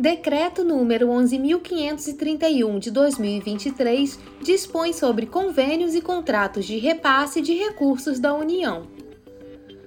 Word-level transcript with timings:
Decreto 0.00 0.64
número 0.64 1.08
11.531 1.08 2.78
de 2.78 2.90
2023 2.90 4.18
dispõe 4.42 4.94
sobre 4.94 5.26
convênios 5.26 5.94
e 5.94 6.00
contratos 6.00 6.64
de 6.64 6.78
repasse 6.78 7.42
de 7.42 7.52
recursos 7.52 8.18
da 8.18 8.32
União. 8.32 8.84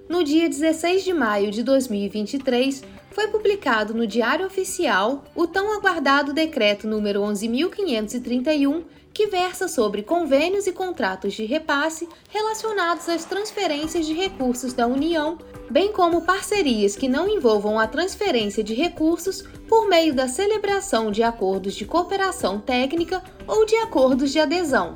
No 0.08 0.24
dia 0.24 0.48
16 0.48 1.04
de 1.04 1.12
maio 1.16 1.50
de 1.50 1.64
2023, 1.64 2.84
foi 3.14 3.28
publicado 3.28 3.94
no 3.94 4.08
Diário 4.08 4.46
Oficial 4.46 5.24
o 5.36 5.46
tão 5.46 5.72
aguardado 5.72 6.34
Decreto 6.34 6.88
número 6.88 7.22
11.531 7.22 8.84
que 9.14 9.28
versa 9.28 9.68
sobre 9.68 10.02
convênios 10.02 10.66
e 10.66 10.72
contratos 10.72 11.34
de 11.34 11.46
repasse 11.46 12.10
relacionados 12.30 13.08
às 13.08 13.24
transferências 13.24 14.08
de 14.08 14.14
recursos 14.14 14.74
da 14.74 14.88
União, 14.88 15.38
bem 15.70 15.92
como 15.92 16.24
parcerias 16.24 16.96
que 16.96 17.08
não 17.08 17.30
envolvam 17.30 17.80
a 17.80 17.86
transferência 17.86 18.64
de 18.64 18.74
recursos 18.74 19.44
por 19.70 19.88
meio 19.88 20.16
da 20.16 20.28
celebração 20.28 21.12
de 21.12 21.22
acordos 21.22 21.76
de 21.76 21.86
cooperação 21.86 22.60
técnica 22.60 23.24
ou 23.48 23.66
de 23.66 23.76
acordos 23.76 24.32
de 24.32 24.40
adesão. 24.40 24.96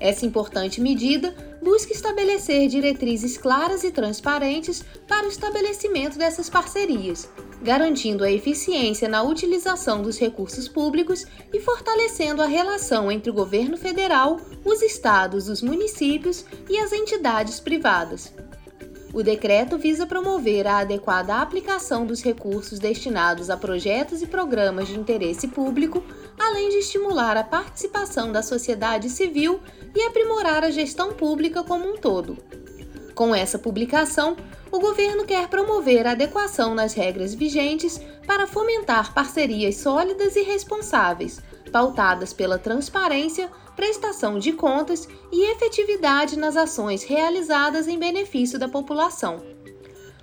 Essa 0.00 0.26
importante 0.26 0.80
medida 0.80 1.34
busca 1.62 1.92
estabelecer 1.92 2.68
diretrizes 2.68 3.38
claras 3.38 3.84
e 3.84 3.90
transparentes 3.90 4.84
para 5.08 5.26
o 5.26 5.30
estabelecimento 5.30 6.18
dessas 6.18 6.50
parcerias, 6.50 7.28
garantindo 7.62 8.24
a 8.24 8.30
eficiência 8.30 9.08
na 9.08 9.22
utilização 9.22 10.02
dos 10.02 10.18
recursos 10.18 10.68
públicos 10.68 11.24
e 11.52 11.60
fortalecendo 11.60 12.42
a 12.42 12.46
relação 12.46 13.10
entre 13.10 13.30
o 13.30 13.34
governo 13.34 13.76
federal, 13.76 14.38
os 14.64 14.82
estados, 14.82 15.48
os 15.48 15.62
municípios 15.62 16.44
e 16.68 16.78
as 16.78 16.92
entidades 16.92 17.60
privadas. 17.60 18.32
O 19.14 19.22
decreto 19.22 19.78
visa 19.78 20.08
promover 20.08 20.66
a 20.66 20.78
adequada 20.78 21.36
aplicação 21.36 22.04
dos 22.04 22.20
recursos 22.20 22.80
destinados 22.80 23.48
a 23.48 23.56
projetos 23.56 24.22
e 24.22 24.26
programas 24.26 24.88
de 24.88 24.98
interesse 24.98 25.46
público, 25.46 26.02
além 26.36 26.68
de 26.70 26.78
estimular 26.78 27.36
a 27.36 27.44
participação 27.44 28.32
da 28.32 28.42
sociedade 28.42 29.08
civil 29.08 29.60
e 29.94 30.02
aprimorar 30.02 30.64
a 30.64 30.70
gestão 30.72 31.12
pública 31.12 31.62
como 31.62 31.88
um 31.88 31.96
todo. 31.96 32.36
Com 33.14 33.32
essa 33.32 33.56
publicação, 33.56 34.36
o 34.72 34.80
governo 34.80 35.24
quer 35.24 35.46
promover 35.46 36.08
a 36.08 36.10
adequação 36.10 36.74
nas 36.74 36.92
regras 36.92 37.32
vigentes 37.32 38.00
para 38.26 38.48
fomentar 38.48 39.14
parcerias 39.14 39.76
sólidas 39.76 40.34
e 40.34 40.42
responsáveis, 40.42 41.40
pautadas 41.70 42.32
pela 42.32 42.58
transparência, 42.58 43.48
prestação 43.76 44.38
de 44.38 44.52
contas 44.52 45.08
e 45.32 45.52
efetividade 45.52 46.38
nas 46.38 46.56
ações 46.56 47.02
realizadas 47.02 47.88
em 47.88 47.98
benefício 47.98 48.58
da 48.58 48.68
população. 48.68 49.42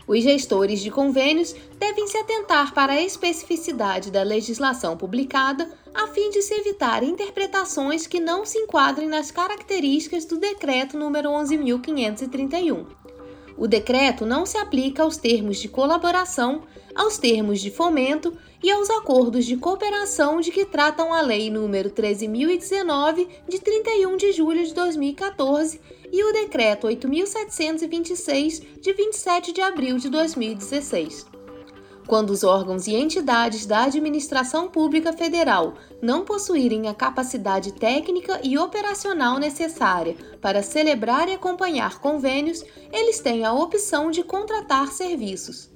Os 0.08 0.24
gestores 0.24 0.82
de 0.82 0.92
convênios 0.92 1.56
devem 1.78 2.08
se 2.08 2.18
atentar 2.18 2.74
para 2.74 2.94
a 2.94 3.02
especificidade 3.02 4.12
da 4.12 4.24
legislação 4.24 4.98
publicada, 4.98 5.72
a 5.94 6.08
fim 6.08 6.30
de 6.32 6.42
se 6.42 6.54
evitar 6.54 7.04
interpretações 7.04 8.08
que 8.08 8.20
não 8.20 8.46
se 8.46 8.58
enquadrem 8.58 9.08
nas 9.08 9.32
características 9.32 10.26
do 10.26 10.38
Decreto 10.38 10.98
número 10.98 11.30
11.531. 11.30 12.88
O 13.58 13.68
decreto 13.68 14.26
não 14.26 14.46
se 14.46 14.58
aplica 14.58 15.04
aos 15.04 15.18
termos 15.18 15.60
de 15.60 15.68
colaboração, 15.68 16.64
aos 16.96 17.18
termos 17.18 17.62
de 17.62 17.70
fomento 17.70 18.36
e 18.64 18.70
aos 18.70 18.90
acordos 18.90 19.46
de 19.46 19.58
cooperação 19.58 20.40
de 20.40 20.52
que 20.52 20.66
tratam 20.66 21.14
a 21.14 21.22
Lei 21.22 21.50
nº 21.50 21.92
13.019, 21.92 23.28
de 23.48 23.60
31 23.60 24.18
de 24.18 24.32
julho 24.32 24.64
de 24.64 24.74
2014, 24.74 25.82
e 26.12 26.24
o 26.24 26.34
Decreto 26.34 26.88
8.726, 26.88 28.82
de 28.82 28.94
27 28.94 29.52
de 29.54 29.62
abril 29.62 29.98
de 29.98 30.10
2016. 30.10 31.26
Quando 32.12 32.32
os 32.32 32.44
órgãos 32.44 32.88
e 32.88 32.96
entidades 32.96 33.66
da 33.66 33.84
administração 33.84 34.68
pública 34.68 35.14
federal 35.14 35.76
não 36.02 36.26
possuírem 36.26 36.90
a 36.90 36.94
capacidade 36.94 37.72
técnica 37.72 38.42
e 38.44 38.58
operacional 38.58 39.40
necessária 39.40 40.18
para 40.42 40.62
celebrar 40.62 41.30
e 41.30 41.34
acompanhar 41.34 42.00
convênios, 42.00 42.66
eles 42.92 43.22
têm 43.22 43.46
a 43.46 43.54
opção 43.54 44.12
de 44.12 44.24
contratar 44.24 44.92
serviços. 44.92 45.71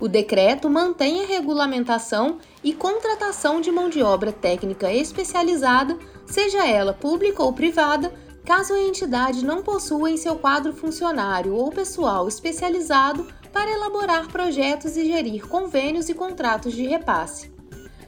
O 0.00 0.06
decreto 0.06 0.70
mantém 0.70 1.24
a 1.24 1.26
regulamentação 1.26 2.38
e 2.62 2.72
contratação 2.72 3.60
de 3.60 3.72
mão 3.72 3.88
de 3.88 4.00
obra 4.00 4.30
técnica 4.30 4.92
especializada, 4.92 5.98
seja 6.24 6.64
ela 6.64 6.92
pública 6.92 7.42
ou 7.42 7.52
privada, 7.52 8.12
caso 8.44 8.74
a 8.74 8.80
entidade 8.80 9.44
não 9.44 9.60
possua 9.60 10.08
em 10.08 10.16
seu 10.16 10.36
quadro 10.36 10.72
funcionário 10.72 11.52
ou 11.52 11.72
pessoal 11.72 12.28
especializado 12.28 13.26
para 13.52 13.72
elaborar 13.72 14.28
projetos 14.28 14.96
e 14.96 15.04
gerir 15.04 15.48
convênios 15.48 16.08
e 16.08 16.14
contratos 16.14 16.74
de 16.74 16.86
repasse. 16.86 17.52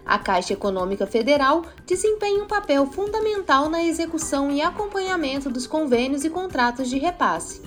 A 0.06 0.18
Caixa 0.18 0.52
Econômica 0.52 1.06
Federal 1.06 1.62
desempenha 1.84 2.42
um 2.42 2.46
papel 2.46 2.86
fundamental 2.86 3.68
na 3.68 3.82
execução 3.82 4.50
e 4.50 4.62
acompanhamento 4.62 5.50
dos 5.50 5.66
convênios 5.66 6.24
e 6.24 6.30
contratos 6.30 6.88
de 6.88 6.98
repasse. 6.98 7.62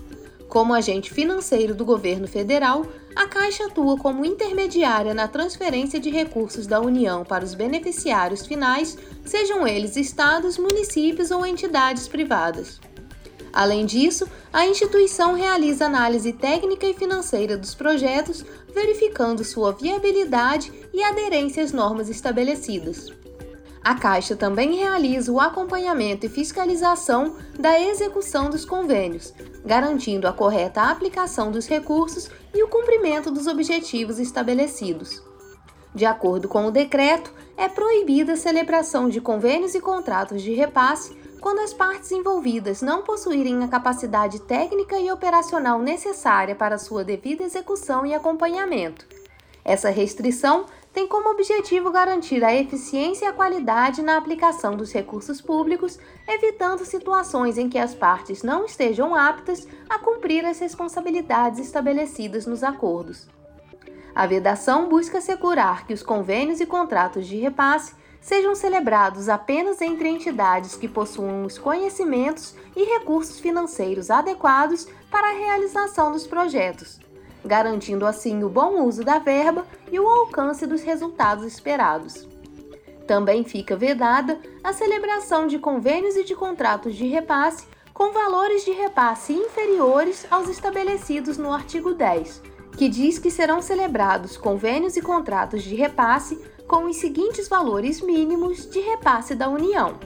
Como 0.47 0.73
agente 0.73 1.11
financeiro 1.11 1.73
do 1.73 1.83
governo 1.83 2.27
federal, 2.27 2.85
a 3.15 3.27
Caixa 3.27 3.65
atua 3.65 3.97
como 3.97 4.25
intermediária 4.25 5.13
na 5.13 5.27
transferência 5.27 5.99
de 5.99 6.09
recursos 6.09 6.67
da 6.67 6.79
União 6.79 7.23
para 7.23 7.43
os 7.43 7.53
beneficiários 7.53 8.45
finais, 8.45 8.97
sejam 9.25 9.67
eles 9.67 9.95
estados, 9.95 10.57
municípios 10.57 11.31
ou 11.31 11.45
entidades 11.45 12.07
privadas. 12.07 12.79
Além 13.51 13.85
disso, 13.85 14.27
a 14.51 14.65
instituição 14.65 15.35
realiza 15.35 15.85
análise 15.85 16.33
técnica 16.33 16.87
e 16.87 16.93
financeira 16.93 17.55
dos 17.55 17.75
projetos, 17.75 18.43
verificando 18.73 19.43
sua 19.43 19.71
viabilidade 19.71 20.71
e 20.91 21.03
aderência 21.03 21.63
às 21.63 21.71
normas 21.71 22.09
estabelecidas. 22.09 23.11
A 23.83 23.95
Caixa 23.95 24.33
também 24.33 24.75
realiza 24.77 25.29
o 25.29 25.41
acompanhamento 25.41 26.25
e 26.25 26.29
fiscalização 26.29 27.35
da 27.59 27.77
execução 27.77 28.49
dos 28.49 28.63
convênios, 28.63 29.33
garantindo 29.65 30.25
a 30.25 30.31
correta 30.31 30.83
aplicação 30.83 31.51
dos 31.51 31.67
recursos 31.67 32.29
e 32.53 32.63
o 32.63 32.69
cumprimento 32.69 33.29
dos 33.29 33.45
objetivos 33.45 34.19
estabelecidos. 34.19 35.21
De 35.93 36.05
acordo 36.05 36.47
com 36.47 36.65
o 36.65 36.71
decreto, 36.71 37.33
é 37.57 37.67
proibida 37.67 38.33
a 38.33 38.37
celebração 38.37 39.09
de 39.09 39.19
convênios 39.19 39.75
e 39.75 39.81
contratos 39.81 40.41
de 40.41 40.53
repasse 40.53 41.15
quando 41.41 41.59
as 41.59 41.73
partes 41.73 42.09
envolvidas 42.13 42.81
não 42.81 43.03
possuírem 43.03 43.65
a 43.65 43.67
capacidade 43.67 44.39
técnica 44.43 44.97
e 44.97 45.11
operacional 45.11 45.77
necessária 45.79 46.55
para 46.55 46.77
sua 46.77 47.03
devida 47.03 47.43
execução 47.43 48.05
e 48.05 48.13
acompanhamento. 48.15 49.05
Essa 49.65 49.89
restrição 49.89 50.65
tem 50.93 51.07
como 51.07 51.31
objetivo 51.31 51.91
garantir 51.91 52.43
a 52.43 52.53
eficiência 52.53 53.25
e 53.25 53.27
a 53.27 53.33
qualidade 53.33 54.03
na 54.03 54.15
aplicação 54.15 54.77
dos 54.77 54.93
recursos 54.93 55.41
públicos, 55.41 55.97
evitando 56.27 56.85
situações 56.85 57.57
em 57.57 57.67
que 57.67 57.79
as 57.79 57.95
partes 57.95 58.43
não 58.43 58.63
estejam 58.63 59.15
aptas 59.15 59.67
a 59.89 59.97
cumprir 59.97 60.45
as 60.45 60.59
responsabilidades 60.59 61.59
estabelecidas 61.59 62.45
nos 62.45 62.63
acordos. 62.63 63.27
A 64.13 64.27
vedação 64.27 64.87
busca 64.87 65.17
assegurar 65.17 65.87
que 65.87 65.93
os 65.93 66.03
convênios 66.03 66.59
e 66.59 66.65
contratos 66.67 67.25
de 67.25 67.37
repasse 67.37 67.95
sejam 68.21 68.53
celebrados 68.53 69.27
apenas 69.27 69.81
entre 69.81 70.07
entidades 70.07 70.75
que 70.75 70.87
possuam 70.87 71.43
os 71.43 71.57
conhecimentos 71.57 72.55
e 72.75 72.83
recursos 72.83 73.39
financeiros 73.39 74.11
adequados 74.11 74.87
para 75.09 75.31
a 75.31 75.33
realização 75.33 76.11
dos 76.11 76.27
projetos, 76.27 76.99
garantindo 77.45 78.05
assim 78.05 78.43
o 78.43 78.49
bom 78.49 78.83
uso 78.83 79.03
da 79.03 79.19
verba 79.19 79.65
e 79.91 79.99
o 79.99 80.07
alcance 80.07 80.65
dos 80.65 80.81
resultados 80.81 81.45
esperados. 81.45 82.27
Também 83.05 83.43
fica 83.43 83.75
vedada 83.75 84.39
a 84.63 84.71
celebração 84.71 85.45
de 85.47 85.59
convênios 85.59 86.15
e 86.15 86.23
de 86.23 86.35
contratos 86.35 86.95
de 86.95 87.05
repasse 87.07 87.65
com 87.93 88.11
valores 88.11 88.65
de 88.65 88.71
repasse 88.71 89.33
inferiores 89.33 90.25
aos 90.31 90.49
estabelecidos 90.49 91.37
no 91.37 91.51
artigo 91.53 91.93
10, 91.93 92.41
que 92.77 92.89
diz 92.89 93.19
que 93.19 93.29
serão 93.29 93.61
celebrados 93.61 94.35
convênios 94.35 94.97
e 94.97 95.01
contratos 95.01 95.61
de 95.63 95.75
repasse 95.75 96.41
com 96.67 96.85
os 96.85 96.95
seguintes 96.95 97.47
valores 97.47 98.01
mínimos 98.01 98.67
de 98.69 98.79
repasse 98.79 99.35
da 99.35 99.49
União: 99.49 99.99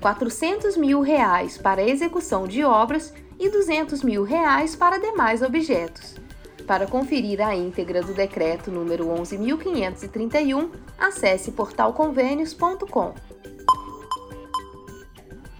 400 0.00 0.76
mil 0.76 1.00
reais 1.00 1.58
para 1.58 1.82
execução 1.86 2.46
de 2.46 2.64
obras 2.64 3.14
e 3.38 3.48
200 3.48 4.02
mil 4.02 4.24
reais 4.24 4.74
para 4.74 4.98
demais 4.98 5.42
objetos. 5.42 6.21
Para 6.72 6.86
conferir 6.86 7.46
a 7.46 7.54
íntegra 7.54 8.00
do 8.00 8.14
decreto 8.14 8.70
número 8.70 9.04
11.531, 9.08 10.70
acesse 10.98 11.52
portalconvênios.com. 11.52 13.12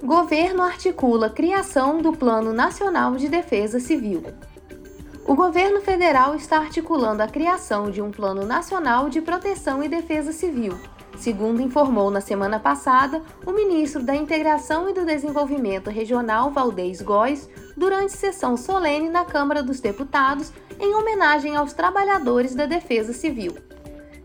Governo 0.02 0.62
articula 0.62 1.28
criação 1.28 1.98
do 2.00 2.14
Plano 2.14 2.54
Nacional 2.54 3.16
de 3.16 3.28
Defesa 3.28 3.78
Civil. 3.78 4.24
O 5.26 5.34
governo 5.34 5.82
federal 5.82 6.34
está 6.34 6.56
articulando 6.56 7.22
a 7.22 7.28
criação 7.28 7.90
de 7.90 8.00
um 8.00 8.10
Plano 8.10 8.46
Nacional 8.46 9.10
de 9.10 9.20
Proteção 9.20 9.84
e 9.84 9.90
Defesa 9.90 10.32
Civil, 10.32 10.80
segundo 11.18 11.62
informou 11.62 12.10
na 12.10 12.20
semana 12.20 12.58
passada 12.58 13.22
o 13.46 13.52
ministro 13.52 14.02
da 14.02 14.14
Integração 14.14 14.88
e 14.88 14.92
do 14.92 15.04
Desenvolvimento 15.04 15.90
Regional, 15.90 16.50
Valdez 16.50 17.00
Góes, 17.00 17.48
durante 17.76 18.12
sessão 18.12 18.56
solene 18.56 19.08
na 19.08 19.24
Câmara 19.24 19.62
dos 19.62 19.80
Deputados 19.80 20.52
em 20.80 20.94
homenagem 20.94 21.56
aos 21.56 21.72
trabalhadores 21.72 22.54
da 22.54 22.66
Defesa 22.66 23.12
Civil. 23.12 23.54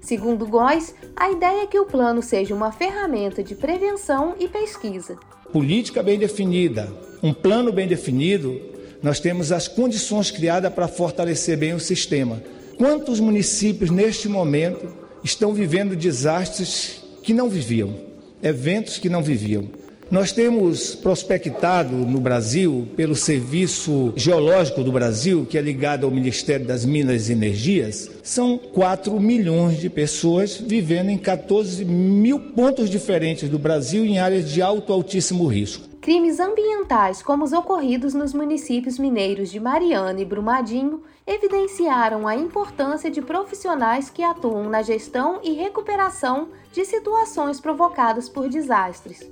Segundo 0.02 0.48
Góes, 0.48 0.96
a 1.16 1.30
ideia 1.30 1.64
é 1.64 1.68
que 1.68 1.80
o 1.80 1.86
plano 1.86 2.22
seja 2.22 2.56
uma 2.56 2.72
ferramenta 2.72 3.44
de 3.44 3.56
prevenção 3.56 4.36
e 4.40 4.48
pesquisa. 4.48 5.18
Política 5.52 6.02
bem 6.02 6.18
definida, 6.18 6.92
um 7.22 7.34
plano 7.34 7.72
bem 7.72 7.88
definido, 7.88 8.60
nós 9.02 9.20
temos 9.20 9.52
as 9.52 9.68
condições 9.68 10.32
criadas 10.32 10.74
para 10.74 10.88
fortalecer 10.88 11.58
bem 11.58 11.74
o 11.74 11.80
sistema. 11.80 12.42
Quantos 12.78 13.20
municípios 13.20 13.90
neste 13.90 14.30
momento 14.30 14.88
estão 15.24 15.54
vivendo 15.54 15.96
desastres 15.96 17.04
que 17.24 17.34
não 17.34 17.50
viviam, 17.50 17.94
eventos 18.42 18.98
que 18.98 19.10
não 19.10 19.22
viviam? 19.22 19.70
Nós 20.10 20.32
temos 20.32 20.96
prospectado 20.96 21.94
no 21.94 22.22
Brasil, 22.22 22.88
pelo 22.96 23.14
Serviço 23.14 24.14
Geológico 24.16 24.82
do 24.82 24.90
Brasil, 24.90 25.46
que 25.46 25.58
é 25.58 25.62
ligado 25.62 26.06
ao 26.06 26.12
Ministério 26.12 26.66
das 26.66 26.86
Minas 26.86 27.28
e 27.28 27.34
Energias, 27.34 28.10
são 28.24 28.58
4 28.58 29.20
milhões 29.20 29.82
de 29.82 29.90
pessoas 29.90 30.56
vivendo 30.56 31.10
em 31.10 31.18
14 31.18 31.84
mil 31.84 32.40
pontos 32.40 32.90
diferentes 32.90 33.50
do 33.50 33.60
Brasil 33.60 34.06
em 34.06 34.18
áreas 34.18 34.50
de 34.50 34.62
alto 34.62 34.94
altíssimo 34.94 35.46
risco. 35.46 35.86
Crimes 36.00 36.40
ambientais, 36.40 37.22
como 37.22 37.44
os 37.44 37.52
ocorridos 37.52 38.14
nos 38.14 38.34
municípios 38.34 38.98
mineiros 38.98 39.52
de 39.52 39.60
Mariana 39.60 40.22
e 40.22 40.26
Brumadinho, 40.26 41.02
evidenciaram 41.28 42.26
a 42.26 42.36
importância 42.36 43.12
de 43.12 43.22
profissionais 43.22 44.10
que 44.10 44.24
atuam 44.24 44.70
na 44.70 44.82
gestão 44.82 45.42
e 45.44 45.52
recuperação 45.52 46.48
de 46.72 46.86
situações 46.86 47.60
provocadas 47.60 48.30
por 48.30 48.48
desastres. 48.48 49.30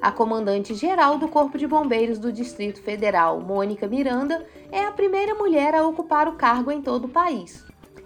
A 0.00 0.12
comandante-geral 0.12 1.16
do 1.16 1.28
Corpo 1.28 1.56
de 1.56 1.66
Bombeiros 1.66 2.18
do 2.18 2.30
Distrito 2.30 2.82
Federal, 2.82 3.40
Mônica 3.40 3.88
Miranda, 3.88 4.46
é 4.70 4.84
a 4.84 4.92
primeira 4.92 5.34
mulher 5.34 5.74
a 5.74 5.86
ocupar 5.86 6.28
o 6.28 6.36
cargo 6.36 6.70
em 6.70 6.82
todo 6.82 7.06
o 7.06 7.08
país. 7.08 7.64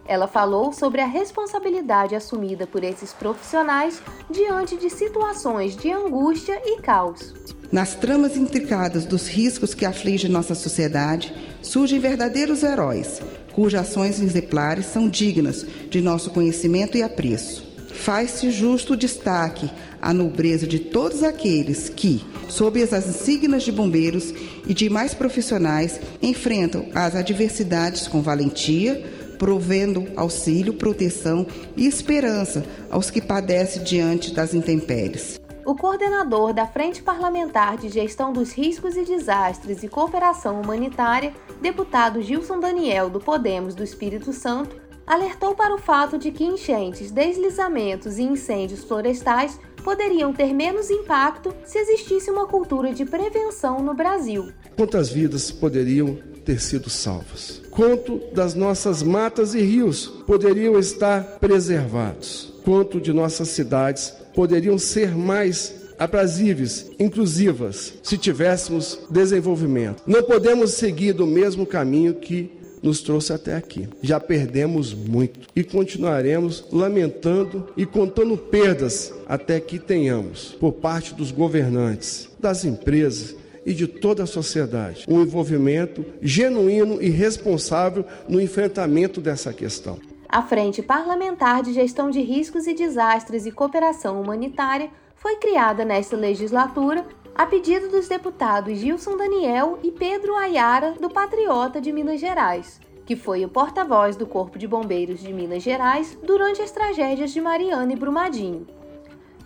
Ela 0.08 0.28
falou 0.28 0.72
sobre 0.72 1.00
a 1.00 1.06
responsabilidade 1.06 2.14
assumida 2.14 2.66
por 2.66 2.84
esses 2.84 3.12
profissionais 3.12 4.00
diante 4.30 4.76
de 4.76 4.88
situações 4.88 5.76
de 5.76 5.90
angústia 5.90 6.60
e 6.64 6.80
caos. 6.80 7.34
Nas 7.72 7.94
tramas 7.94 8.36
intricadas 8.36 9.04
dos 9.04 9.26
riscos 9.26 9.74
que 9.74 9.84
afligem 9.84 10.30
nossa 10.30 10.54
sociedade, 10.54 11.34
surgem 11.60 11.98
verdadeiros 11.98 12.62
heróis, 12.62 13.20
cujas 13.52 13.88
ações 13.88 14.20
exemplares 14.20 14.86
são 14.86 15.08
dignas 15.08 15.66
de 15.90 16.00
nosso 16.00 16.30
conhecimento 16.30 16.96
e 16.96 17.02
apreço. 17.02 17.66
Faz-se 17.92 18.50
justo 18.50 18.94
destaque 18.94 19.68
a 20.00 20.12
nobreza 20.12 20.66
de 20.66 20.78
todos 20.78 21.24
aqueles 21.24 21.88
que, 21.88 22.22
sob 22.48 22.80
as 22.80 22.92
insígnias 22.92 23.64
de 23.64 23.72
bombeiros 23.72 24.32
e 24.66 24.72
de 24.72 24.88
mais 24.88 25.14
profissionais, 25.14 25.98
enfrentam 26.22 26.86
as 26.94 27.16
adversidades 27.16 28.06
com 28.06 28.22
valentia, 28.22 29.02
provendo 29.38 30.06
auxílio, 30.16 30.74
proteção 30.74 31.46
e 31.76 31.86
esperança 31.86 32.64
aos 32.90 33.10
que 33.10 33.20
padecem 33.20 33.82
diante 33.82 34.34
das 34.34 34.54
intempéries. 34.54 35.40
O 35.64 35.74
coordenador 35.74 36.52
da 36.52 36.64
Frente 36.64 37.02
Parlamentar 37.02 37.76
de 37.76 37.88
Gestão 37.88 38.32
dos 38.32 38.52
Riscos 38.52 38.96
e 38.96 39.04
Desastres 39.04 39.82
e 39.82 39.88
Cooperação 39.88 40.60
Humanitária, 40.60 41.34
deputado 41.60 42.22
Gilson 42.22 42.60
Daniel 42.60 43.10
do 43.10 43.18
Podemos 43.18 43.74
do 43.74 43.82
Espírito 43.82 44.32
Santo, 44.32 44.76
alertou 45.04 45.54
para 45.54 45.74
o 45.74 45.78
fato 45.78 46.18
de 46.18 46.30
que 46.30 46.44
enchentes, 46.44 47.10
deslizamentos 47.10 48.18
e 48.18 48.22
incêndios 48.22 48.84
florestais 48.84 49.58
poderiam 49.82 50.32
ter 50.32 50.52
menos 50.52 50.90
impacto 50.90 51.54
se 51.64 51.78
existisse 51.78 52.30
uma 52.30 52.46
cultura 52.46 52.92
de 52.92 53.04
prevenção 53.04 53.80
no 53.80 53.94
Brasil. 53.94 54.52
Quantas 54.76 55.10
vidas 55.10 55.52
poderiam 55.52 56.16
ter 56.44 56.60
sido 56.60 56.90
salvas? 56.90 57.62
Quanto 57.76 58.22
das 58.32 58.54
nossas 58.54 59.02
matas 59.02 59.54
e 59.54 59.60
rios 59.60 60.06
poderiam 60.26 60.78
estar 60.78 61.38
preservados? 61.38 62.54
Quanto 62.64 62.98
de 62.98 63.12
nossas 63.12 63.48
cidades 63.48 64.14
poderiam 64.34 64.78
ser 64.78 65.14
mais 65.14 65.74
aprazíveis, 65.98 66.90
inclusivas, 66.98 67.92
se 68.02 68.16
tivéssemos 68.16 68.98
desenvolvimento. 69.10 70.02
Não 70.06 70.22
podemos 70.22 70.70
seguir 70.70 71.12
do 71.12 71.26
mesmo 71.26 71.66
caminho 71.66 72.14
que 72.14 72.50
nos 72.82 73.02
trouxe 73.02 73.34
até 73.34 73.54
aqui. 73.54 73.86
Já 74.00 74.18
perdemos 74.18 74.94
muito 74.94 75.40
e 75.54 75.62
continuaremos 75.62 76.64
lamentando 76.72 77.68
e 77.76 77.84
contando 77.84 78.38
perdas 78.38 79.12
até 79.28 79.60
que 79.60 79.78
tenhamos, 79.78 80.56
por 80.58 80.72
parte 80.72 81.14
dos 81.14 81.30
governantes, 81.30 82.28
das 82.40 82.64
empresas 82.64 83.36
e 83.66 83.74
de 83.74 83.88
toda 83.88 84.22
a 84.22 84.26
sociedade, 84.26 85.04
um 85.08 85.20
envolvimento 85.20 86.06
genuíno 86.22 87.02
e 87.02 87.10
responsável 87.10 88.04
no 88.28 88.40
enfrentamento 88.40 89.20
dessa 89.20 89.52
questão. 89.52 89.98
A 90.28 90.42
Frente 90.42 90.82
Parlamentar 90.82 91.62
de 91.62 91.72
Gestão 91.72 92.10
de 92.10 92.20
Riscos 92.20 92.66
e 92.66 92.74
Desastres 92.74 93.44
e 93.44 93.50
Cooperação 93.50 94.20
Humanitária 94.22 94.88
foi 95.16 95.36
criada 95.36 95.84
nesta 95.84 96.16
legislatura 96.16 97.04
a 97.34 97.44
pedido 97.44 97.88
dos 97.88 98.08
deputados 98.08 98.78
Gilson 98.78 99.16
Daniel 99.16 99.78
e 99.82 99.90
Pedro 99.90 100.34
Ayara, 100.36 100.94
do 101.00 101.10
Patriota 101.10 101.80
de 101.80 101.92
Minas 101.92 102.18
Gerais, 102.18 102.80
que 103.04 103.14
foi 103.14 103.44
o 103.44 103.48
porta-voz 103.48 104.16
do 104.16 104.26
Corpo 104.26 104.58
de 104.58 104.66
Bombeiros 104.66 105.20
de 105.20 105.32
Minas 105.32 105.62
Gerais 105.62 106.16
durante 106.24 106.62
as 106.62 106.70
tragédias 106.70 107.30
de 107.32 107.40
Mariana 107.40 107.92
e 107.92 107.96
Brumadinho. 107.96 108.66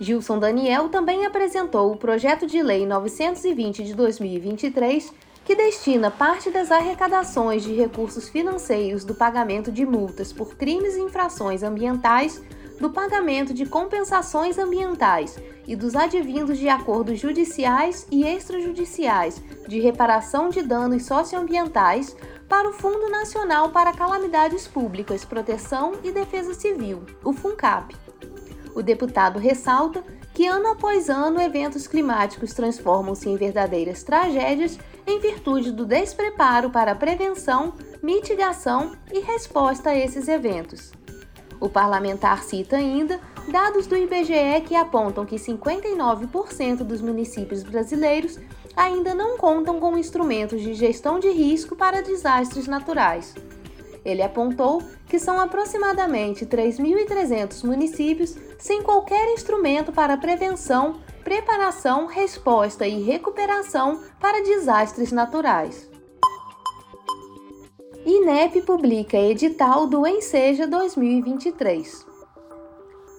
Gilson 0.02 0.38
Daniel 0.38 0.88
também 0.88 1.26
apresentou 1.26 1.93
o 1.93 1.97
projeto 1.97 2.47
de 2.47 2.62
lei 2.62 2.87
920 2.87 3.85
de 3.85 3.94
2023, 3.94 5.12
que 5.44 5.55
destina 5.55 6.11
parte 6.11 6.50
das 6.50 6.70
arrecadações 6.70 7.62
de 7.62 7.75
recursos 7.75 8.26
financeiros 8.31 9.05
do 9.05 9.14
pagamento 9.14 9.70
de 9.70 9.85
multas 9.85 10.32
por 10.32 10.56
crimes 10.56 10.97
e 10.97 11.02
infrações 11.02 11.62
ambientais 11.62 12.41
do 12.81 12.88
pagamento 12.88 13.52
de 13.52 13.67
compensações 13.67 14.56
ambientais 14.56 15.38
e 15.67 15.76
dos 15.76 15.94
advindos 15.94 16.56
de 16.56 16.70
acordos 16.70 17.20
judiciais 17.20 18.06
e 18.11 18.25
extrajudiciais 18.25 19.42
de 19.69 19.80
reparação 19.80 20.49
de 20.49 20.62
danos 20.62 21.04
socioambientais 21.04 22.16
para 22.49 22.71
o 22.71 22.73
Fundo 22.73 23.11
Nacional 23.11 23.69
para 23.69 23.92
Calamidades 23.92 24.66
Públicas, 24.66 25.26
Proteção 25.26 25.92
e 26.02 26.11
Defesa 26.11 26.54
Civil, 26.54 27.04
o 27.23 27.35
FUNCAP. 27.35 28.10
O 28.75 28.83
deputado 28.83 29.39
ressalta 29.39 30.05
que 30.33 30.47
ano 30.47 30.69
após 30.69 31.11
ano 31.11 31.41
eventos 31.41 31.87
climáticos 31.87 32.53
transformam-se 32.53 33.29
em 33.29 33.37
verdadeiras 33.37 34.03
tragédias 34.03 34.79
em 35.07 35.19
virtude 35.19 35.73
do 35.73 35.85
despreparo 35.85 36.71
para 36.71 36.93
a 36.93 36.95
prevenção, 36.95 37.75
mitigação 38.03 38.93
e 39.12 39.21
resposta 39.21 39.91
a 39.91 39.99
esses 39.99 40.29
eventos. 40.29 40.93
O 41.61 41.69
parlamentar 41.69 42.43
cita 42.43 42.77
ainda 42.77 43.21
dados 43.49 43.87
do 43.87 43.97
IBGE 43.97 44.62
que 44.67 44.75
apontam 44.75 45.27
que 45.27 45.37
59% 45.37 46.79
dos 46.79 47.00
municípios 47.00 47.62
brasileiros 47.62 48.39
ainda 48.77 49.15
não 49.15 49.37
contam 49.37 49.79
com 49.79 49.99
instrumentos 49.99 50.62
de 50.62 50.73
gestão 50.75 51.19
de 51.19 51.29
risco 51.29 51.77
para 51.77 52.03
desastres 52.03 52.67
naturais. 52.67 53.35
Ele 54.04 54.23
apontou 54.23 54.83
que 55.07 55.19
são 55.19 55.38
aproximadamente 55.38 56.47
3.300 56.47 57.64
municípios 57.64 58.37
sem 58.59 58.83
qualquer 58.83 59.33
instrumento 59.33 59.92
para 59.92 60.16
prevenção, 60.16 61.00
preparação, 61.23 62.07
resposta 62.07 62.87
e 62.87 63.02
recuperação 63.02 64.00
para 64.19 64.42
desastres 64.42 65.12
naturais. 65.12 65.90
INEP 68.04 68.62
publica 68.62 69.16
edital 69.19 69.87
do 69.87 70.07
Enseja 70.07 70.66
2023. 70.66 72.07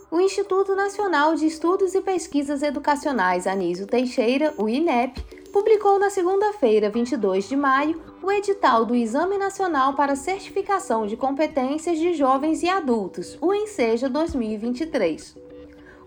O 0.10 0.20
Instituto 0.20 0.76
Nacional 0.76 1.36
de 1.36 1.46
Estudos 1.46 1.96
e 1.96 2.02
Pesquisas 2.02 2.62
Educacionais 2.62 3.48
Anísio 3.48 3.88
Teixeira, 3.88 4.54
o 4.58 4.68
INEP, 4.68 5.22
publicou 5.54 6.00
na 6.00 6.10
segunda-feira, 6.10 6.90
22 6.90 7.48
de 7.48 7.56
maio, 7.56 8.02
o 8.24 8.32
edital 8.32 8.86
do 8.86 8.94
Exame 8.94 9.38
Nacional 9.38 9.96
para 9.96 10.16
Certificação 10.16 11.08
de 11.08 11.18
Competências 11.18 11.98
de 11.98 12.14
Jovens 12.14 12.62
e 12.62 12.70
Adultos, 12.70 13.38
o 13.42 13.52
Enseja 13.54 14.08
2023. 14.08 15.36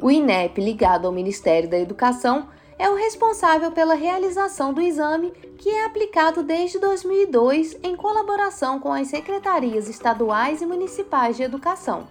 O 0.00 0.10
INEP, 0.10 0.60
ligado 0.60 1.06
ao 1.06 1.12
Ministério 1.12 1.68
da 1.68 1.78
Educação, 1.78 2.48
é 2.78 2.88
o 2.88 2.94
responsável 2.94 3.72
pela 3.72 3.94
realização 3.94 4.72
do 4.72 4.80
exame, 4.80 5.32
que 5.58 5.68
é 5.68 5.84
aplicado 5.84 6.42
desde 6.42 6.78
2002 6.78 7.78
em 7.82 7.96
colaboração 7.96 8.78
com 8.78 8.92
as 8.92 9.08
secretarias 9.08 9.88
estaduais 9.88 10.62
e 10.62 10.66
municipais 10.66 11.36
de 11.36 11.42
educação. 11.42 12.06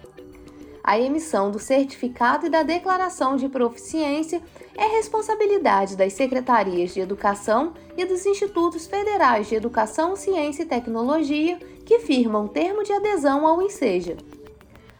A 0.83 0.99
emissão 0.99 1.49
do 1.49 1.59
certificado 1.59 2.45
e 2.45 2.49
da 2.49 2.61
declaração 2.61 3.37
de 3.37 3.47
proficiência 3.47 4.41
é 4.75 4.85
responsabilidade 4.85 5.95
das 5.95 6.11
secretarias 6.11 6.93
de 6.93 6.99
Educação 6.99 7.73
e 7.95 8.03
dos 8.03 8.25
Institutos 8.25 8.85
Federais 8.85 9.47
de 9.47 9.55
Educação, 9.55 10.17
Ciência 10.17 10.63
e 10.63 10.65
Tecnologia 10.65 11.57
que 11.85 11.99
firmam 11.99 12.49
termo 12.49 12.83
de 12.83 12.91
adesão 12.91 13.47
ao 13.47 13.61
INSEJA. 13.61 14.17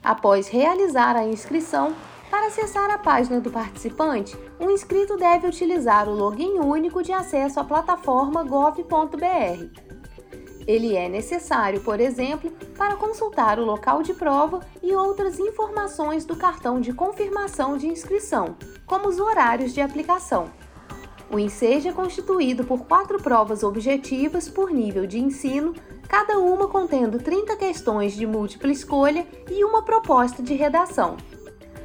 Após 0.02 0.48
realizar 0.48 1.18
a 1.18 1.26
inscrição, 1.26 1.94
para 2.32 2.48
acessar 2.48 2.90
a 2.90 2.98
página 2.98 3.40
do 3.40 3.52
participante, 3.52 4.38
o 4.60 4.72
inscrito 4.72 5.18
deve 5.18 5.48
utilizar 5.48 6.08
o 6.08 6.16
login 6.16 6.60
único 6.60 7.04
de 7.04 7.12
acesso 7.12 7.60
à 7.60 7.64
plataforma 7.64 8.44
gov.br. 8.44 9.93
Ele 10.66 10.96
é 10.96 11.10
necessário, 11.10 11.82
por 11.82 12.00
exemplo, 12.00 12.52
para 12.78 12.96
consultar 12.96 13.60
o 13.60 13.66
local 13.66 14.02
de 14.02 14.14
prova 14.14 14.62
e 14.82 14.94
outras 14.96 15.40
informações 15.40 16.26
do 16.26 16.36
cartão 16.36 16.80
de 16.80 16.94
confirmação 16.94 17.78
de 17.78 17.88
inscrição, 17.88 18.56
como 18.86 19.08
os 19.08 19.20
horários 19.20 19.74
de 19.74 19.82
aplicação. 19.82 20.50
O 21.30 21.40
INSEJ 21.40 21.88
é 21.88 21.92
constituído 21.92 22.64
por 22.64 22.86
quatro 22.86 23.22
provas 23.22 23.64
objetivas 23.64 24.48
por 24.48 24.70
nível 24.70 25.08
de 25.08 25.20
ensino, 25.20 25.74
cada 26.08 26.38
uma 26.38 26.68
contendo 26.68 27.18
30 27.18 27.56
questões 27.56 28.14
de 28.14 28.26
múltipla 28.28 28.72
escolha 28.72 29.26
e 29.50 29.64
uma 29.64 29.84
proposta 29.84 30.44
de 30.44 30.54
redação. 30.54 31.18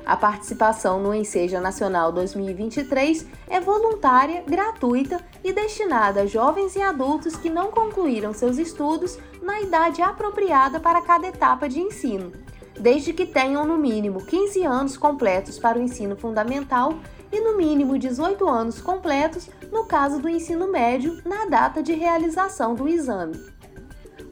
A 0.09 0.17
participação 0.17 0.99
no 1.03 1.12
Enseja 1.12 1.61
Nacional 1.61 2.11
2023 2.12 3.27
é 3.47 3.61
voluntária, 3.61 4.43
gratuita 4.43 5.23
e 5.45 5.53
destinada 5.53 6.23
a 6.23 6.27
jovens 6.27 6.75
e 6.77 6.81
adultos 6.81 7.37
que 7.37 7.50
não 7.50 7.71
concluíram 7.71 8.33
seus 8.33 8.57
estudos 8.57 9.19
na 9.43 9.61
idade 9.61 10.00
apropriada 10.00 10.81
para 10.81 11.03
cada 11.03 11.27
etapa 11.27 11.69
de 11.69 11.79
ensino, 11.79 12.33
desde 12.81 13.12
que 13.12 13.27
tenham 13.27 13.67
no 13.67 13.77
mínimo 13.77 14.25
15 14.25 14.65
anos 14.65 14.97
completos 14.97 15.59
para 15.59 15.79
o 15.79 15.83
ensino 15.83 16.17
fundamental 16.17 16.95
e 17.31 17.38
no 17.38 17.59
mínimo 17.59 17.99
18 17.99 18.49
anos 18.49 18.81
completos 18.81 19.50
no 19.71 19.85
caso 19.85 20.19
do 20.21 20.29
ensino 20.31 20.73
médio 20.73 21.21
na 21.23 21.45
data 21.45 21.83
de 21.83 21.93
realização 21.93 22.75
do 22.75 22.88
exame. 22.88 23.38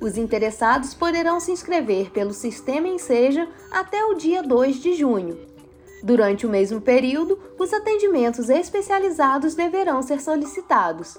Os 0.00 0.16
interessados 0.16 0.94
poderão 0.94 1.38
se 1.38 1.52
inscrever 1.52 2.10
pelo 2.12 2.32
Sistema 2.32 2.88
Enseja 2.88 3.46
até 3.70 4.02
o 4.06 4.14
dia 4.14 4.42
2 4.42 4.76
de 4.76 4.94
junho 4.94 5.54
Durante 6.06 6.46
o 6.46 6.48
mesmo 6.48 6.80
período, 6.80 7.36
os 7.58 7.72
atendimentos 7.72 8.48
especializados 8.48 9.56
deverão 9.56 10.00
ser 10.02 10.20
solicitados. 10.20 11.18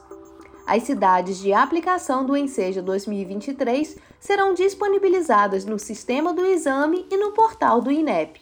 As 0.65 0.83
cidades 0.83 1.39
de 1.39 1.51
aplicação 1.51 2.25
do 2.25 2.37
Enseja 2.37 2.81
2023 2.81 3.97
serão 4.17 4.53
disponibilizadas 4.53 5.65
no 5.65 5.77
sistema 5.77 6.33
do 6.33 6.45
exame 6.45 7.05
e 7.11 7.17
no 7.17 7.33
portal 7.33 7.81
do 7.81 7.91
INEP. 7.91 8.39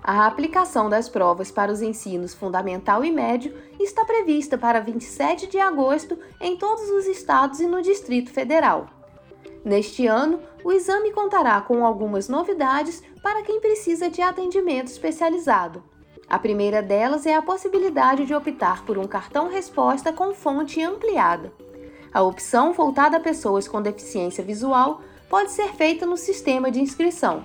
A 0.00 0.28
aplicação 0.28 0.88
das 0.88 1.08
provas 1.08 1.50
para 1.50 1.72
os 1.72 1.82
ensinos 1.82 2.34
fundamental 2.34 3.04
e 3.04 3.10
médio 3.10 3.52
está 3.80 4.04
prevista 4.04 4.56
para 4.56 4.78
27 4.78 5.48
de 5.48 5.58
agosto 5.58 6.16
em 6.40 6.56
todos 6.56 6.88
os 6.88 7.04
estados 7.06 7.58
e 7.58 7.66
no 7.66 7.82
Distrito 7.82 8.30
Federal. 8.30 8.86
Neste 9.64 10.06
ano, 10.06 10.38
o 10.64 10.72
exame 10.72 11.12
contará 11.12 11.60
com 11.60 11.84
algumas 11.84 12.26
novidades 12.26 13.02
para 13.22 13.42
quem 13.42 13.60
precisa 13.60 14.08
de 14.08 14.22
atendimento 14.22 14.88
especializado. 14.88 15.82
A 16.26 16.38
primeira 16.38 16.82
delas 16.82 17.26
é 17.26 17.34
a 17.34 17.42
possibilidade 17.42 18.24
de 18.24 18.34
optar 18.34 18.84
por 18.84 18.96
um 18.96 19.06
cartão 19.06 19.48
resposta 19.48 20.10
com 20.10 20.34
fonte 20.34 20.82
ampliada. 20.82 21.52
A 22.12 22.22
opção 22.22 22.72
voltada 22.72 23.18
a 23.18 23.20
pessoas 23.20 23.68
com 23.68 23.82
deficiência 23.82 24.42
visual 24.42 25.02
pode 25.28 25.50
ser 25.50 25.74
feita 25.74 26.06
no 26.06 26.16
sistema 26.16 26.70
de 26.70 26.80
inscrição. 26.80 27.44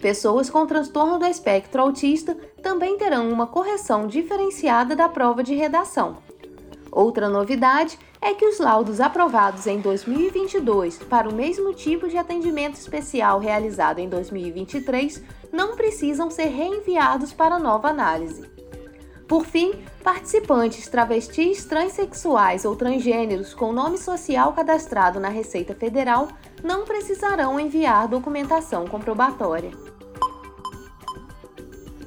Pessoas 0.00 0.48
com 0.48 0.64
transtorno 0.64 1.18
do 1.18 1.26
espectro 1.26 1.82
autista 1.82 2.34
também 2.62 2.96
terão 2.96 3.28
uma 3.30 3.46
correção 3.46 4.06
diferenciada 4.06 4.96
da 4.96 5.08
prova 5.08 5.42
de 5.42 5.54
redação. 5.54 6.27
Outra 6.90 7.28
novidade 7.28 7.98
é 8.20 8.34
que 8.34 8.44
os 8.44 8.58
laudos 8.58 9.00
aprovados 9.00 9.66
em 9.66 9.80
2022 9.80 10.98
para 10.98 11.28
o 11.28 11.34
mesmo 11.34 11.72
tipo 11.74 12.08
de 12.08 12.16
atendimento 12.16 12.74
especial 12.74 13.38
realizado 13.38 13.98
em 13.98 14.08
2023 14.08 15.22
não 15.52 15.76
precisam 15.76 16.30
ser 16.30 16.46
reenviados 16.46 17.32
para 17.32 17.58
nova 17.58 17.88
análise. 17.88 18.48
Por 19.28 19.44
fim, 19.44 19.72
participantes 20.02 20.88
travestis, 20.88 21.66
transexuais 21.66 22.64
ou 22.64 22.74
transgêneros 22.74 23.52
com 23.52 23.74
nome 23.74 23.98
social 23.98 24.54
cadastrado 24.54 25.20
na 25.20 25.28
Receita 25.28 25.74
Federal 25.74 26.28
não 26.64 26.86
precisarão 26.86 27.60
enviar 27.60 28.08
documentação 28.08 28.86
comprobatória. 28.86 29.70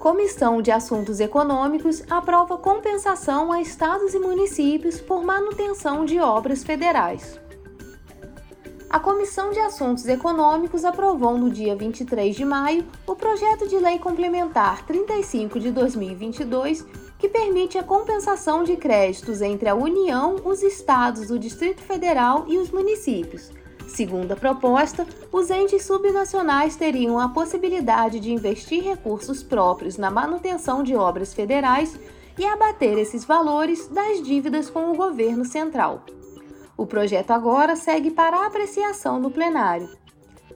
Comissão 0.01 0.63
de 0.63 0.71
Assuntos 0.71 1.19
Econômicos 1.19 2.01
aprova 2.09 2.57
compensação 2.57 3.51
a 3.51 3.61
estados 3.61 4.15
e 4.15 4.19
municípios 4.19 4.99
por 4.99 5.23
manutenção 5.23 6.05
de 6.05 6.19
obras 6.19 6.63
federais. 6.63 7.39
A 8.89 8.99
Comissão 8.99 9.51
de 9.51 9.59
Assuntos 9.59 10.07
Econômicos 10.07 10.85
aprovou 10.85 11.37
no 11.37 11.51
dia 11.51 11.75
23 11.75 12.35
de 12.35 12.43
maio 12.43 12.83
o 13.05 13.15
projeto 13.15 13.67
de 13.67 13.77
lei 13.77 13.99
complementar 13.99 14.83
35 14.87 15.59
de 15.59 15.69
2022, 15.69 16.83
que 17.19 17.29
permite 17.29 17.77
a 17.77 17.83
compensação 17.83 18.63
de 18.63 18.77
créditos 18.77 19.39
entre 19.39 19.69
a 19.69 19.75
União, 19.75 20.37
os 20.43 20.63
estados, 20.63 21.29
o 21.29 21.37
Distrito 21.37 21.83
Federal 21.83 22.45
e 22.47 22.57
os 22.57 22.71
municípios 22.71 23.51
Segundo 23.93 24.31
a 24.31 24.37
proposta, 24.37 25.05
os 25.33 25.51
entes 25.51 25.83
subnacionais 25.83 26.77
teriam 26.77 27.19
a 27.19 27.27
possibilidade 27.27 28.21
de 28.21 28.31
investir 28.31 28.81
recursos 28.81 29.43
próprios 29.43 29.97
na 29.97 30.09
manutenção 30.09 30.81
de 30.81 30.95
obras 30.95 31.33
federais 31.33 31.99
e 32.39 32.45
abater 32.45 32.97
esses 32.97 33.25
valores 33.25 33.89
das 33.89 34.21
dívidas 34.23 34.69
com 34.69 34.91
o 34.91 34.95
governo 34.95 35.43
central. 35.43 36.05
O 36.77 36.85
projeto 36.85 37.31
agora 37.31 37.75
segue 37.75 38.11
para 38.11 38.45
apreciação 38.45 39.19
no 39.19 39.29
plenário. 39.29 39.89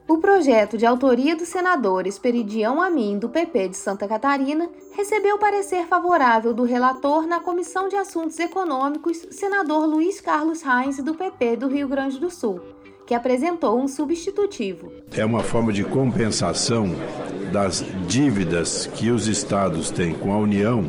O 0.08 0.20
projeto 0.20 0.78
de 0.78 0.86
autoria 0.86 1.36
do 1.36 1.46
senador 1.46 2.08
Esperidião 2.08 2.82
Amin, 2.82 3.20
do 3.20 3.28
PP 3.28 3.70
de 3.70 3.78
Santa 3.78 4.08
Catarina, 4.08 4.70
recebeu 4.94 5.38
parecer 5.38 5.86
favorável 5.88 6.54
do 6.54 6.64
relator 6.64 7.28
na 7.28 7.42
Comissão 7.42 7.90
de 7.90 7.98
Assuntos 7.98 8.40
Econômicos, 8.40 9.18
senador 9.32 9.86
Luiz 9.86 10.22
Carlos 10.22 10.62
Reis, 10.62 11.04
do 11.04 11.16
PP 11.16 11.58
do 11.58 11.68
Rio 11.68 11.90
Grande 11.90 12.18
do 12.18 12.32
Sul 12.32 12.75
que 13.06 13.14
apresentou 13.14 13.80
um 13.80 13.88
substitutivo. 13.88 14.92
É 15.16 15.24
uma 15.24 15.44
forma 15.44 15.72
de 15.72 15.84
compensação 15.84 16.94
das 17.52 17.86
dívidas 18.08 18.88
que 18.88 19.12
os 19.12 19.28
estados 19.28 19.92
têm 19.92 20.14
com 20.14 20.34
a 20.34 20.38
União 20.38 20.86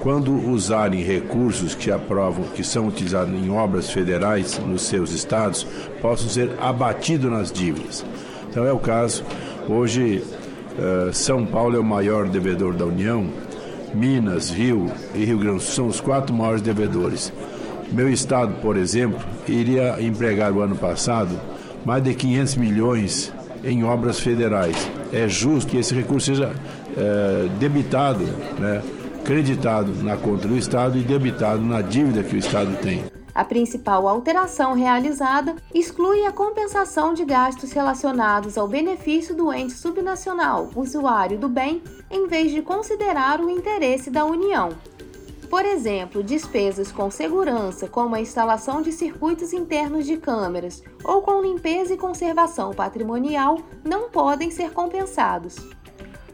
quando 0.00 0.32
usarem 0.32 1.02
recursos 1.02 1.74
que 1.74 1.90
aprovam, 1.90 2.44
que 2.54 2.62
são 2.62 2.86
utilizados 2.86 3.34
em 3.34 3.50
obras 3.50 3.90
federais 3.90 4.58
nos 4.58 4.82
seus 4.82 5.10
estados, 5.12 5.66
possam 6.00 6.28
ser 6.28 6.52
abatidos 6.60 7.30
nas 7.30 7.50
dívidas. 7.50 8.04
Então 8.48 8.64
é 8.64 8.72
o 8.72 8.78
caso. 8.78 9.24
Hoje, 9.68 10.22
eh, 10.78 11.10
São 11.12 11.44
Paulo 11.44 11.76
é 11.76 11.80
o 11.80 11.84
maior 11.84 12.28
devedor 12.28 12.74
da 12.74 12.86
União, 12.86 13.28
Minas, 13.94 14.50
Rio 14.50 14.86
e 15.14 15.24
Rio 15.24 15.38
Grande 15.38 15.56
do 15.56 15.62
Sul 15.62 15.74
são 15.74 15.86
os 15.88 16.00
quatro 16.00 16.34
maiores 16.34 16.62
devedores. 16.62 17.32
Meu 17.92 18.08
estado, 18.08 18.54
por 18.60 18.76
exemplo, 18.76 19.18
iria 19.46 20.00
empregar 20.00 20.52
o 20.52 20.60
ano 20.60 20.76
passado 20.76 21.38
mais 21.84 22.02
de 22.02 22.14
500 22.14 22.56
milhões 22.56 23.32
em 23.64 23.82
obras 23.82 24.20
federais. 24.20 24.76
É 25.12 25.26
justo 25.26 25.70
que 25.70 25.78
esse 25.78 25.94
recurso 25.94 26.26
seja 26.26 26.52
é, 26.96 27.48
debitado, 27.58 28.24
né, 28.58 28.82
creditado 29.24 29.92
na 30.02 30.16
conta 30.16 30.46
do 30.46 30.56
Estado 30.56 30.98
e 30.98 31.02
debitado 31.02 31.62
na 31.62 31.80
dívida 31.80 32.22
que 32.22 32.36
o 32.36 32.38
Estado 32.38 32.76
tem. 32.76 33.04
A 33.34 33.44
principal 33.44 34.08
alteração 34.08 34.74
realizada 34.74 35.54
exclui 35.72 36.26
a 36.26 36.32
compensação 36.32 37.14
de 37.14 37.24
gastos 37.24 37.70
relacionados 37.72 38.58
ao 38.58 38.66
benefício 38.66 39.34
do 39.34 39.52
ente 39.52 39.74
subnacional, 39.74 40.70
usuário 40.74 41.38
do 41.38 41.48
bem, 41.48 41.80
em 42.10 42.26
vez 42.26 42.50
de 42.50 42.62
considerar 42.62 43.40
o 43.40 43.48
interesse 43.48 44.10
da 44.10 44.24
União. 44.24 44.70
Por 45.50 45.64
exemplo, 45.64 46.22
despesas 46.22 46.92
com 46.92 47.10
segurança, 47.10 47.88
como 47.88 48.14
a 48.14 48.20
instalação 48.20 48.82
de 48.82 48.92
circuitos 48.92 49.54
internos 49.54 50.04
de 50.04 50.18
câmeras 50.18 50.82
ou 51.02 51.22
com 51.22 51.40
limpeza 51.40 51.94
e 51.94 51.96
conservação 51.96 52.74
patrimonial, 52.74 53.58
não 53.82 54.10
podem 54.10 54.50
ser 54.50 54.72
compensados. 54.72 55.56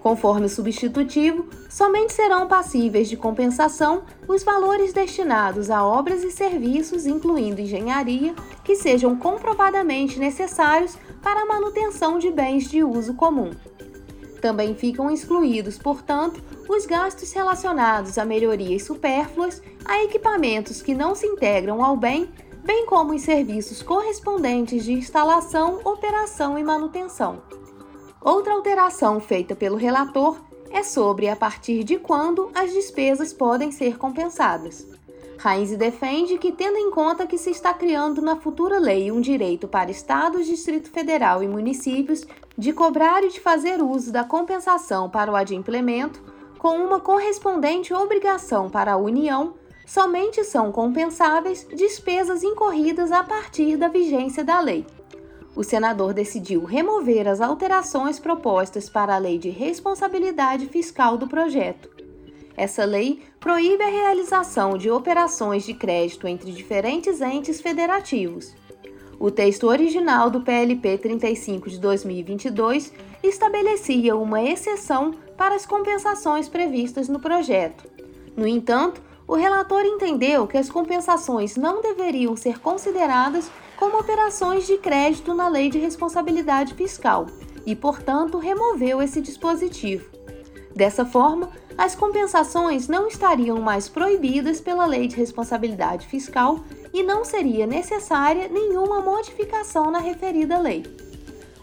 Conforme 0.01 0.47
o 0.47 0.51
substitutivo, 0.51 1.49
somente 1.71 2.13
serão 2.13 2.47
passíveis 2.47 3.09
de 3.09 3.17
compensação 3.17 4.03
os 4.29 4.43
valores 4.43 4.93
destinados 4.93 5.71
a 5.71 5.83
obras 5.83 6.23
e 6.25 6.31
serviços, 6.31 7.07
incluindo 7.07 7.61
engenharia, 7.61 8.35
que 8.65 8.75
sejam 8.75 9.17
comprovadamente 9.17 10.19
necessários 10.19 10.99
para 11.23 11.41
a 11.41 11.47
manutenção 11.47 12.19
de 12.19 12.31
bens 12.31 12.69
de 12.69 12.85
uso 12.85 13.15
comum. 13.15 13.53
Também 14.45 14.75
ficam 14.75 15.11
excluídos, 15.11 15.79
portanto, 15.79 16.39
os 16.69 16.85
gastos 16.85 17.33
relacionados 17.33 18.19
a 18.19 18.27
melhorias 18.27 18.83
supérfluas, 18.83 19.63
a 19.87 20.05
equipamentos 20.05 20.83
que 20.83 20.95
não 20.95 21.15
se 21.15 21.27
integram 21.27 21.83
ao 21.83 21.97
bem, 21.97 22.29
bem 22.63 22.85
como 22.85 23.15
os 23.15 23.23
serviços 23.23 23.83
correspondentes 23.83 24.85
de 24.85 24.93
instalação, 24.93 25.81
operação 25.83 26.59
e 26.59 26.63
manutenção. 26.63 27.41
Outra 28.21 28.53
alteração 28.53 29.19
feita 29.19 29.57
pelo 29.57 29.79
relator 29.79 30.39
é 30.71 30.83
sobre 30.83 31.27
a 31.31 31.37
partir 31.37 31.83
de 31.83 31.97
quando 31.97 32.51
as 32.55 32.71
despesas 32.71 33.33
podem 33.33 33.73
ser 33.73 33.97
compensadas. 33.97 34.87
Heinz 35.45 35.77
defende 35.77 36.39
que, 36.39 36.51
tendo 36.51 36.79
em 36.79 36.91
conta 36.91 37.27
que 37.27 37.37
se 37.37 37.51
está 37.51 37.75
criando 37.75 38.23
na 38.23 38.37
futura 38.37 38.79
lei 38.79 39.13
um 39.13 39.21
direito 39.21 39.69
para 39.69 39.91
estados, 39.91 40.47
Distrito 40.47 40.91
Federal 40.91 41.43
e 41.43 41.49
municípios 41.49 42.27
de 42.57 42.73
cobrar 42.73 43.23
e 43.23 43.29
de 43.29 43.41
fazer 43.41 43.83
uso 43.83 44.11
da 44.11 44.25
compensação 44.25 45.11
para 45.11 45.31
o 45.31 45.37
adimplemento, 45.37 46.23
com 46.59 46.79
uma 46.79 46.99
correspondente 46.99 47.93
obrigação 47.93 48.71
para 48.71 48.95
a 48.95 48.97
União, 48.97 49.53
somente 49.87 50.43
são 50.45 50.73
compensáveis 50.73 51.67
despesas 51.75 52.43
incorridas 52.43 53.13
a 53.13 53.23
partir 53.23 53.77
da 53.77 53.89
vigência 53.89 54.43
da 54.43 54.61
lei. 54.61 54.87
O 55.55 55.63
senador 55.63 56.15
decidiu 56.15 56.65
remover 56.65 57.29
as 57.29 57.43
alterações 57.43 58.19
propostas 58.19 58.89
para 58.89 59.15
a 59.15 59.19
Lei 59.19 59.39
de 59.39 59.51
Responsabilidade 59.51 60.67
Fiscal 60.67 61.19
do 61.19 61.29
projeto. 61.29 61.94
Essa 62.57 62.85
lei 62.85 63.23
proíbe 63.41 63.83
a 63.83 63.89
realização 63.89 64.79
de 64.79 64.91
operações 64.91 65.65
de 65.65 65.75
crédito 65.75 66.29
entre 66.29 66.53
diferentes 66.53 67.21
entes 67.21 67.61
federativos. 67.61 68.55
O 69.19 69.31
texto 69.31 69.69
original 69.69 70.31
do 70.31 70.41
PLP 70.41 70.99
35 70.99 71.71
de 71.71 71.79
2022 71.79 72.93
estabelecia 73.23 74.17
uma 74.17 74.43
exceção 74.43 75.13
para 75.37 75.55
as 75.55 75.65
compensações 75.65 76.49
previstas 76.49 77.09
no 77.09 77.19
projeto. 77.19 77.89
No 78.37 78.47
entanto, 78.47 79.01
o 79.27 79.35
relator 79.35 79.85
entendeu 79.85 80.47
que 80.47 80.59
as 80.59 80.69
compensações 80.69 81.57
não 81.57 81.81
deveriam 81.81 82.37
ser 82.37 82.61
consideradas 82.61 83.51
como 83.77 83.99
operações 83.99 84.67
de 84.67 84.77
crédito 84.79 85.33
na 85.33 85.49
Lei 85.49 85.71
de 85.71 85.79
Responsabilidade 85.79 86.75
Fiscal 86.75 87.27
e, 87.65 87.75
portanto, 87.75 88.39
removeu 88.39 89.01
esse 89.01 89.21
dispositivo. 89.21 90.11
Dessa 90.75 91.07
forma, 91.07 91.51
as 91.77 91.95
compensações 91.95 92.87
não 92.87 93.09
estariam 93.09 93.61
mais 93.61 93.89
proibidas 93.89 94.61
pela 94.61 94.87
Lei 94.87 95.09
de 95.09 95.17
Responsabilidade 95.17 96.07
Fiscal 96.07 96.61
e 96.93 97.03
não 97.03 97.25
seria 97.25 97.67
necessária 97.67 98.49
nenhuma 98.49 99.01
modificação 99.01 99.91
na 99.91 99.99
referida 99.99 100.59
lei. 100.59 100.85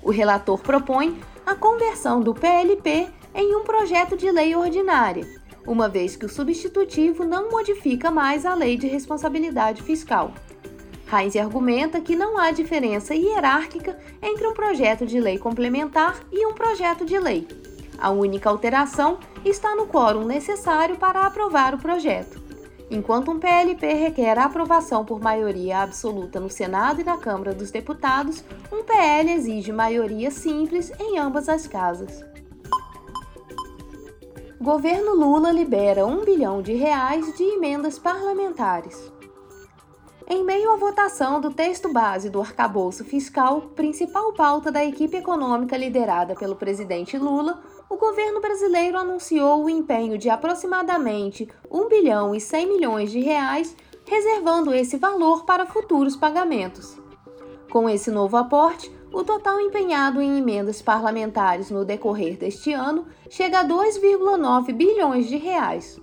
O 0.04 0.12
relator 0.12 0.60
propõe 0.60 1.18
a 1.46 1.56
conversão 1.56 2.20
do 2.20 2.34
PLP 2.34 3.08
em 3.34 3.56
um 3.56 3.64
projeto 3.64 4.18
de 4.18 4.30
lei 4.30 4.54
ordinária, 4.54 5.26
uma 5.66 5.88
vez 5.88 6.18
que 6.18 6.26
o 6.26 6.30
substitutivo 6.30 7.24
não 7.24 7.50
modifica 7.50 8.12
mais 8.12 8.46
a 8.46 8.54
Lei 8.54 8.76
de 8.78 8.88
Responsabilidade 8.88 9.82
Fiscal. 9.82 10.34
Heinz 11.12 11.36
argumenta 11.36 12.02
que 12.02 12.16
não 12.16 12.38
há 12.38 12.52
diferença 12.52 13.14
hierárquica 13.14 13.98
entre 14.22 14.48
um 14.48 14.54
projeto 14.54 15.06
de 15.06 15.20
lei 15.20 15.38
complementar 15.38 16.20
e 16.32 16.46
um 16.46 16.54
projeto 16.54 17.06
de 17.06 17.18
lei. 17.20 17.48
A 18.02 18.10
única 18.10 18.50
alteração 18.50 19.20
está 19.46 19.76
no 19.76 19.86
quórum 19.86 20.26
necessário 20.26 20.98
para 20.98 21.22
aprovar 21.22 21.76
o 21.76 21.78
projeto. 21.78 22.42
Enquanto 22.90 23.32
um 23.32 23.40
PLP 23.40 23.94
requer 23.94 24.40
a 24.40 24.46
aprovação 24.46 25.06
por 25.06 25.22
maioria 25.22 25.84
absoluta 25.84 26.40
no 26.40 26.50
Senado 26.50 27.00
e 27.00 27.04
na 27.04 27.18
Câmara 27.18 27.54
dos 27.54 27.70
Deputados, 27.70 28.44
um 28.72 28.84
PL 28.84 29.32
exige 29.32 29.72
maioria 29.72 30.32
simples 30.32 30.92
em 31.00 31.20
ambas 31.20 31.48
as 31.48 31.68
casas. 31.68 32.26
Governo 34.60 35.16
Lula 35.16 35.52
libera 35.52 36.06
1 36.06 36.26
bilhão 36.26 36.62
de 36.62 36.74
reais 36.74 37.32
de 37.38 37.44
emendas 37.44 38.00
parlamentares. 38.00 39.11
Em 40.34 40.46
meio 40.46 40.72
à 40.72 40.78
votação 40.78 41.42
do 41.42 41.52
texto 41.52 41.92
base 41.92 42.30
do 42.30 42.40
arcabouço 42.40 43.04
fiscal, 43.04 43.64
principal 43.76 44.32
pauta 44.32 44.72
da 44.72 44.82
equipe 44.82 45.18
econômica 45.18 45.76
liderada 45.76 46.36
pelo 46.36 46.56
presidente 46.56 47.18
Lula, 47.18 47.62
o 47.90 47.98
governo 47.98 48.40
brasileiro 48.40 48.98
anunciou 48.98 49.66
o 49.66 49.70
empenho 49.70 50.18
de 50.18 50.30
aproximadamente 50.30 51.50
1 51.70 51.90
bilhão 51.90 52.34
e 52.34 52.40
100 52.40 52.66
milhões 52.66 53.12
de 53.12 53.20
reais, 53.20 53.76
reservando 54.08 54.74
esse 54.74 54.96
valor 54.96 55.44
para 55.44 55.66
futuros 55.66 56.16
pagamentos. 56.16 56.98
Com 57.70 57.90
esse 57.90 58.10
novo 58.10 58.38
aporte, 58.38 58.90
o 59.12 59.26
total 59.26 59.60
empenhado 59.60 60.22
em 60.22 60.38
emendas 60.38 60.82
parlamentares 60.82 61.70
no 61.70 61.84
decorrer 61.84 62.38
deste 62.38 62.72
ano 62.72 63.06
chega 63.30 63.60
a 63.60 63.66
2,9 63.66 64.72
bilhões 64.72 65.28
de 65.28 65.36
reais. 65.36 66.00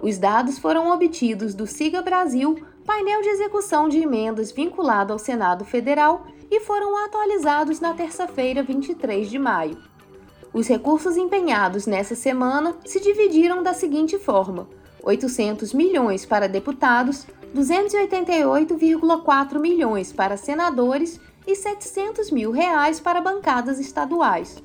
Os 0.00 0.16
dados 0.16 0.58
foram 0.58 0.90
obtidos 0.90 1.54
do 1.54 1.66
Siga 1.66 2.00
Brasil, 2.00 2.56
painel 2.86 3.20
de 3.20 3.28
execução 3.28 3.88
de 3.88 3.98
emendas 3.98 4.52
vinculado 4.52 5.12
ao 5.12 5.18
Senado 5.18 5.64
Federal, 5.64 6.24
e 6.50 6.60
foram 6.60 6.96
atualizados 7.04 7.80
na 7.80 7.92
terça-feira, 7.92 8.62
23 8.62 9.28
de 9.28 9.38
maio. 9.38 9.76
Os 10.52 10.68
recursos 10.68 11.16
empenhados 11.16 11.86
nessa 11.86 12.14
semana 12.14 12.76
se 12.84 13.00
dividiram 13.00 13.60
da 13.62 13.72
seguinte 13.74 14.18
forma: 14.18 14.68
800 15.02 15.74
milhões 15.74 16.24
para 16.24 16.48
deputados, 16.48 17.26
288,4 17.54 19.58
milhões 19.58 20.12
para 20.12 20.36
senadores 20.36 21.20
e 21.46 21.54
700 21.54 22.30
mil 22.30 22.52
reais 22.52 22.98
para 23.00 23.20
bancadas 23.20 23.78
estaduais. 23.78 24.56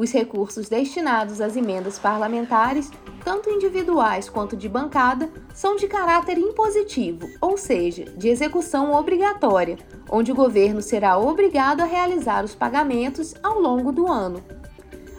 Os 0.00 0.12
recursos 0.12 0.66
destinados 0.66 1.42
às 1.42 1.56
emendas 1.56 1.98
parlamentares, 1.98 2.90
tanto 3.22 3.50
individuais 3.50 4.30
quanto 4.30 4.56
de 4.56 4.66
bancada, 4.66 5.28
são 5.52 5.76
de 5.76 5.86
caráter 5.86 6.38
impositivo, 6.38 7.28
ou 7.38 7.58
seja, 7.58 8.06
de 8.16 8.30
execução 8.30 8.94
obrigatória, 8.94 9.76
onde 10.10 10.32
o 10.32 10.34
governo 10.34 10.80
será 10.80 11.18
obrigado 11.18 11.82
a 11.82 11.84
realizar 11.84 12.42
os 12.42 12.54
pagamentos 12.54 13.34
ao 13.42 13.60
longo 13.60 13.92
do 13.92 14.10
ano. 14.10 14.42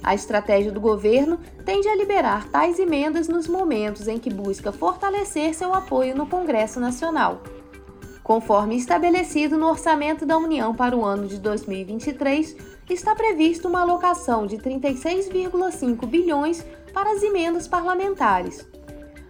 A 0.01 0.15
estratégia 0.15 0.71
do 0.71 0.81
governo 0.81 1.37
tende 1.63 1.87
a 1.87 1.95
liberar 1.95 2.49
tais 2.49 2.79
emendas 2.79 3.27
nos 3.27 3.47
momentos 3.47 4.07
em 4.07 4.17
que 4.17 4.33
busca 4.33 4.71
fortalecer 4.71 5.53
seu 5.53 5.75
apoio 5.75 6.15
no 6.15 6.25
Congresso 6.25 6.79
Nacional. 6.79 7.43
Conforme 8.23 8.77
estabelecido 8.77 9.57
no 9.57 9.67
Orçamento 9.67 10.25
da 10.25 10.37
União 10.37 10.73
para 10.73 10.97
o 10.97 11.05
ano 11.05 11.27
de 11.27 11.37
2023, 11.37 12.55
está 12.89 13.15
prevista 13.15 13.67
uma 13.67 13.81
alocação 13.81 14.45
de 14.45 14.57
36,5 14.57 16.05
bilhões 16.05 16.65
para 16.93 17.11
as 17.11 17.23
emendas 17.23 17.67
parlamentares. 17.67 18.65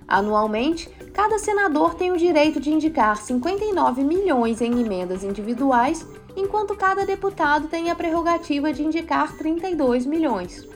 Anualmente, 0.08 0.90
cada 1.14 1.40
senador 1.40 1.96
tem 1.96 2.12
o 2.12 2.18
direito 2.18 2.60
de 2.60 2.72
indicar 2.72 3.18
59 3.18 4.04
milhões 4.04 4.60
em 4.62 4.82
emendas 4.82 5.24
individuais 5.24 6.06
enquanto 6.36 6.76
cada 6.76 7.06
deputado 7.06 7.68
tem 7.68 7.90
a 7.90 7.96
prerrogativa 7.96 8.74
de 8.74 8.84
indicar 8.84 9.38
32 9.38 10.06
milhões. 10.06 10.68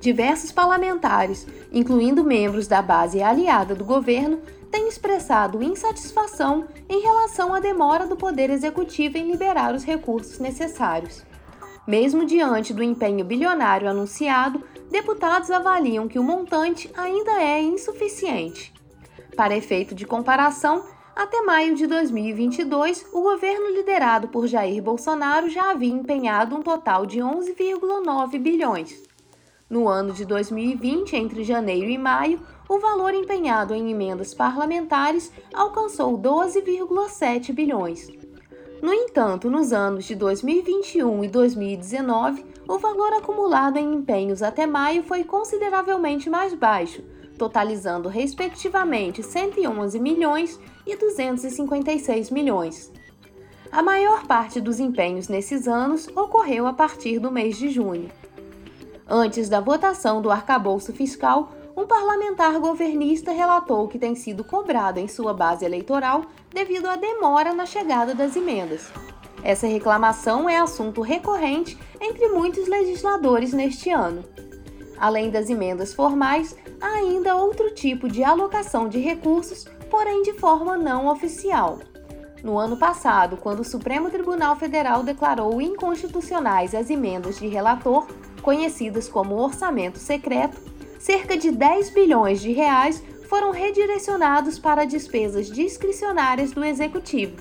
Diversos 0.00 0.50
parlamentares, 0.50 1.46
incluindo 1.70 2.24
membros 2.24 2.66
da 2.66 2.82
base 2.82 3.22
aliada 3.22 3.74
do 3.74 3.84
governo, 3.84 4.40
têm 4.70 4.88
expressado 4.88 5.62
insatisfação 5.62 6.66
em 6.88 7.00
relação 7.02 7.54
à 7.54 7.60
demora 7.60 8.06
do 8.06 8.16
Poder 8.16 8.50
Executivo 8.50 9.18
em 9.18 9.30
liberar 9.30 9.74
os 9.74 9.84
recursos 9.84 10.38
necessários. 10.38 11.22
Mesmo 11.86 12.24
diante 12.24 12.72
do 12.72 12.82
empenho 12.82 13.24
bilionário 13.24 13.88
anunciado, 13.88 14.62
deputados 14.90 15.50
avaliam 15.50 16.06
que 16.06 16.18
o 16.18 16.22
montante 16.22 16.88
ainda 16.96 17.42
é 17.42 17.60
insuficiente. 17.60 18.72
Para 19.36 19.56
efeito 19.56 19.94
de 19.94 20.06
comparação, 20.06 20.84
até 21.16 21.42
maio 21.42 21.74
de 21.74 21.86
2022, 21.86 23.06
o 23.12 23.20
governo 23.22 23.70
liderado 23.70 24.28
por 24.28 24.46
Jair 24.46 24.82
Bolsonaro 24.82 25.50
já 25.50 25.72
havia 25.72 25.92
empenhado 25.92 26.54
um 26.54 26.62
total 26.62 27.04
de 27.04 27.18
11,9 27.18 28.38
bilhões. 28.38 29.02
No 29.68 29.88
ano 29.88 30.12
de 30.12 30.24
2020, 30.24 31.16
entre 31.16 31.42
janeiro 31.42 31.90
e 31.90 31.98
maio, 31.98 32.40
o 32.68 32.78
valor 32.78 33.12
empenhado 33.12 33.74
em 33.74 33.90
emendas 33.90 34.32
parlamentares 34.32 35.32
alcançou 35.52 36.16
12,7 36.16 37.52
bilhões. 37.52 38.21
No 38.82 38.92
entanto, 38.92 39.48
nos 39.48 39.72
anos 39.72 40.06
de 40.06 40.16
2021 40.16 41.22
e 41.22 41.28
2019, 41.28 42.44
o 42.68 42.80
valor 42.80 43.12
acumulado 43.12 43.78
em 43.78 43.94
empenhos 43.94 44.42
até 44.42 44.66
maio 44.66 45.04
foi 45.04 45.22
consideravelmente 45.22 46.28
mais 46.28 46.52
baixo, 46.52 47.00
totalizando 47.38 48.08
respectivamente 48.08 49.22
111 49.22 50.00
milhões 50.00 50.58
e 50.84 50.96
256 50.96 52.30
milhões. 52.30 52.92
A 53.70 53.84
maior 53.84 54.26
parte 54.26 54.60
dos 54.60 54.80
empenhos 54.80 55.28
nesses 55.28 55.68
anos 55.68 56.08
ocorreu 56.16 56.66
a 56.66 56.72
partir 56.72 57.20
do 57.20 57.30
mês 57.30 57.56
de 57.56 57.68
junho. 57.68 58.10
Antes 59.08 59.48
da 59.48 59.60
votação 59.60 60.20
do 60.20 60.28
arcabouço 60.28 60.92
fiscal, 60.92 61.52
um 61.76 61.86
parlamentar 61.86 62.58
governista 62.58 63.32
relatou 63.32 63.88
que 63.88 63.98
tem 63.98 64.14
sido 64.14 64.44
cobrado 64.44 64.98
em 64.98 65.08
sua 65.08 65.32
base 65.32 65.64
eleitoral 65.64 66.22
devido 66.50 66.86
à 66.86 66.96
demora 66.96 67.54
na 67.54 67.66
chegada 67.66 68.14
das 68.14 68.36
emendas. 68.36 68.90
Essa 69.42 69.66
reclamação 69.66 70.48
é 70.48 70.58
assunto 70.58 71.00
recorrente 71.00 71.78
entre 72.00 72.28
muitos 72.28 72.68
legisladores 72.68 73.52
neste 73.52 73.90
ano. 73.90 74.24
Além 74.98 75.30
das 75.30 75.50
emendas 75.50 75.92
formais, 75.92 76.56
há 76.80 76.98
ainda 76.98 77.34
outro 77.36 77.74
tipo 77.74 78.08
de 78.08 78.22
alocação 78.22 78.88
de 78.88 79.00
recursos 79.00 79.66
porém 79.92 80.22
de 80.22 80.32
forma 80.32 80.78
não 80.78 81.06
oficial. 81.06 81.78
No 82.42 82.58
ano 82.58 82.78
passado, 82.78 83.36
quando 83.36 83.60
o 83.60 83.64
Supremo 83.64 84.08
Tribunal 84.08 84.56
Federal 84.56 85.02
declarou 85.02 85.60
inconstitucionais 85.60 86.74
as 86.74 86.88
emendas 86.88 87.38
de 87.38 87.46
relator, 87.46 88.06
conhecidas 88.40 89.06
como 89.06 89.36
orçamento 89.36 89.98
secreto, 89.98 90.58
cerca 91.02 91.36
de 91.36 91.50
10 91.50 91.90
bilhões 91.90 92.40
de 92.40 92.52
reais 92.52 93.02
foram 93.28 93.50
redirecionados 93.50 94.60
para 94.60 94.84
despesas 94.84 95.50
discricionárias 95.50 96.52
do 96.52 96.64
executivo. 96.64 97.36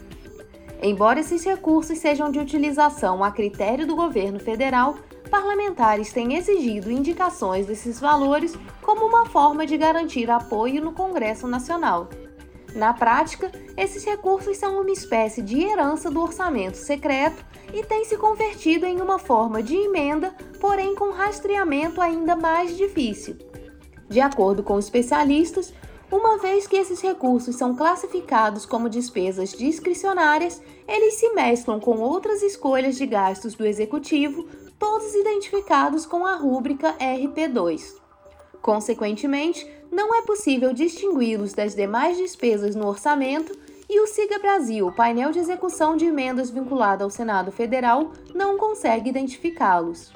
Embora 0.82 1.20
esses 1.20 1.46
recursos 1.46 2.00
sejam 2.00 2.32
de 2.32 2.40
utilização 2.40 3.24
a 3.24 3.30
critério 3.30 3.86
do 3.86 3.96
governo 3.96 4.40
federal, 4.40 4.98
parlamentares 5.30 6.12
têm 6.12 6.34
exigido 6.34 6.92
indicações 6.92 7.68
desses 7.68 8.00
valores 8.00 8.58
como 8.82 9.06
uma 9.06 9.28
forma 9.28 9.64
de 9.64 9.78
garantir 9.78 10.32
apoio 10.32 10.84
no 10.84 10.92
Congresso 10.92 11.48
Nacional. 11.48 12.10
Na 12.74 12.94
prática, 12.94 13.52
esses 13.78 14.04
recursos 14.04 14.58
são 14.58 14.82
uma 14.82 14.92
espécie 14.92 15.44
de 15.44 15.62
herança 15.62 16.10
do 16.10 16.20
orçamento 16.20 16.78
secreto 16.78 17.46
e 17.74 17.84
têm 17.84 18.06
se 18.06 18.18
convertido 18.18 18.86
em 18.86 19.02
uma 19.02 19.18
forma 19.20 19.62
de 19.62 19.76
emenda, 19.76 20.36
porém 20.60 20.96
com 20.96 21.12
rastreamento 21.12 22.02
ainda 22.02 22.36
mais 22.36 22.76
difícil. 22.76 23.38
De 24.10 24.20
acordo 24.20 24.62
com 24.62 24.78
especialistas, 24.78 25.74
uma 26.12 26.38
vez 26.38 26.68
que 26.68 26.76
esses 26.76 27.00
recursos 27.00 27.56
são 27.56 27.74
classificados 27.76 28.66
como 28.66 28.90
despesas 28.90 29.54
discricionárias, 29.54 30.62
eles 30.86 31.14
se 31.14 31.30
mesclam 31.34 31.80
com 31.80 32.00
outras 32.00 32.42
escolhas 32.42 32.98
de 32.98 33.06
gastos 33.06 33.54
do 33.54 33.66
executivo, 33.66 34.46
todos 34.78 35.16
identificados 35.16 36.06
com 36.06 36.26
a 36.26 36.36
rúbrica 36.36 36.94
RP2. 37.00 37.96
Consequentemente, 38.62 39.66
não 39.90 40.14
é 40.14 40.22
possível 40.24 40.74
distingui-los 40.74 41.54
das 41.54 41.74
demais 41.74 42.18
despesas 42.18 42.76
no 42.76 42.88
orçamento 42.88 43.58
e 43.94 44.00
o 44.00 44.08
Siga 44.08 44.40
Brasil, 44.40 44.90
painel 44.94 45.32
de 45.32 45.40
execução 45.40 45.98
de 45.98 46.06
emendas 46.06 46.50
vinculado 46.50 47.04
ao 47.04 47.10
Senado 47.10 47.52
Federal, 47.52 48.14
não 48.34 48.58
consegue 48.58 49.10
identificá-los. 49.10 50.14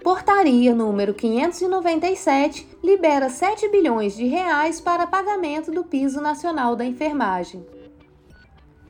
Portaria 0.00 0.72
número 0.72 1.12
597 1.12 2.68
libera 2.84 3.28
7 3.28 3.68
bilhões 3.68 4.14
de 4.14 4.26
reais 4.26 4.80
para 4.80 5.08
pagamento 5.08 5.72
do 5.72 5.82
piso 5.82 6.20
nacional 6.20 6.76
da 6.76 6.84
enfermagem. 6.84 7.66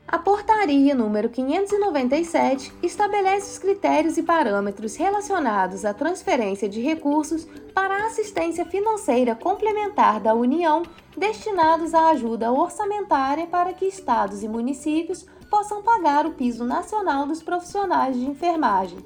A 0.07 0.19
portaria 0.19 0.93
número 0.93 1.29
597 1.29 2.71
estabelece 2.83 3.51
os 3.51 3.57
critérios 3.57 4.17
e 4.17 4.23
parâmetros 4.23 4.95
relacionados 4.95 5.83
à 5.83 5.95
transferência 5.95 6.69
de 6.69 6.79
recursos 6.79 7.47
para 7.73 7.95
a 7.95 8.05
assistência 8.05 8.65
financeira 8.65 9.33
complementar 9.33 10.19
da 10.19 10.35
União 10.35 10.83
destinados 11.17 11.95
à 11.95 12.09
ajuda 12.09 12.51
orçamentária 12.51 13.47
para 13.47 13.73
que 13.73 13.85
estados 13.85 14.43
e 14.43 14.47
municípios 14.47 15.25
possam 15.49 15.81
pagar 15.81 16.27
o 16.27 16.33
piso 16.33 16.65
nacional 16.65 17.25
dos 17.25 17.41
profissionais 17.41 18.15
de 18.15 18.25
enfermagem 18.25 18.99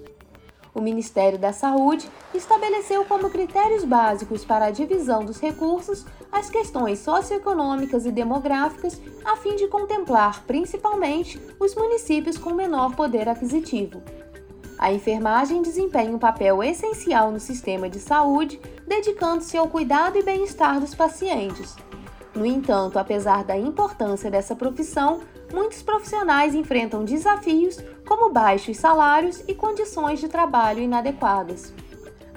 o 0.80 0.82
Ministério 0.82 1.38
da 1.38 1.52
Saúde 1.52 2.10
estabeleceu 2.34 3.06
como 3.06 3.30
critérios 3.30 3.84
básicos 3.84 4.46
para 4.46 4.66
a 4.66 4.72
divisão 4.72 5.24
dos 5.24 5.40
recursos 5.40 6.06
as 6.32 6.50
questões 6.50 7.00
socioeconômicas 7.00 8.06
e 8.06 8.12
demográficas, 8.12 9.02
a 9.26 9.36
fim 9.36 9.56
de 9.56 9.68
contemplar 9.68 10.44
principalmente 10.46 11.40
os 11.60 11.76
municípios 11.76 12.38
com 12.38 12.54
menor 12.54 12.96
poder 12.96 13.28
aquisitivo. 13.28 14.02
A 14.78 14.94
enfermagem 14.94 15.62
desempenha 15.62 16.16
um 16.16 16.20
papel 16.20 16.64
essencial 16.64 17.32
no 17.32 17.40
sistema 17.40 17.90
de 17.90 18.00
saúde, 18.00 18.62
dedicando-se 18.88 19.58
ao 19.58 19.68
cuidado 19.68 20.18
e 20.18 20.24
bem-estar 20.24 20.80
dos 20.80 20.96
pacientes. 20.96 21.76
No 22.34 22.46
entanto, 22.46 22.98
apesar 22.98 23.44
da 23.44 23.58
importância 23.58 24.32
dessa 24.32 24.56
profissão, 24.56 25.20
muitos 25.54 25.82
profissionais 25.82 26.56
enfrentam 26.56 27.04
desafios 27.04 27.78
como 28.06 28.32
baixos 28.32 28.78
salários 28.78 29.44
e 29.48 29.54
condições 29.54 30.20
de 30.20 30.28
trabalho 30.28 30.82
inadequadas. 30.82 31.74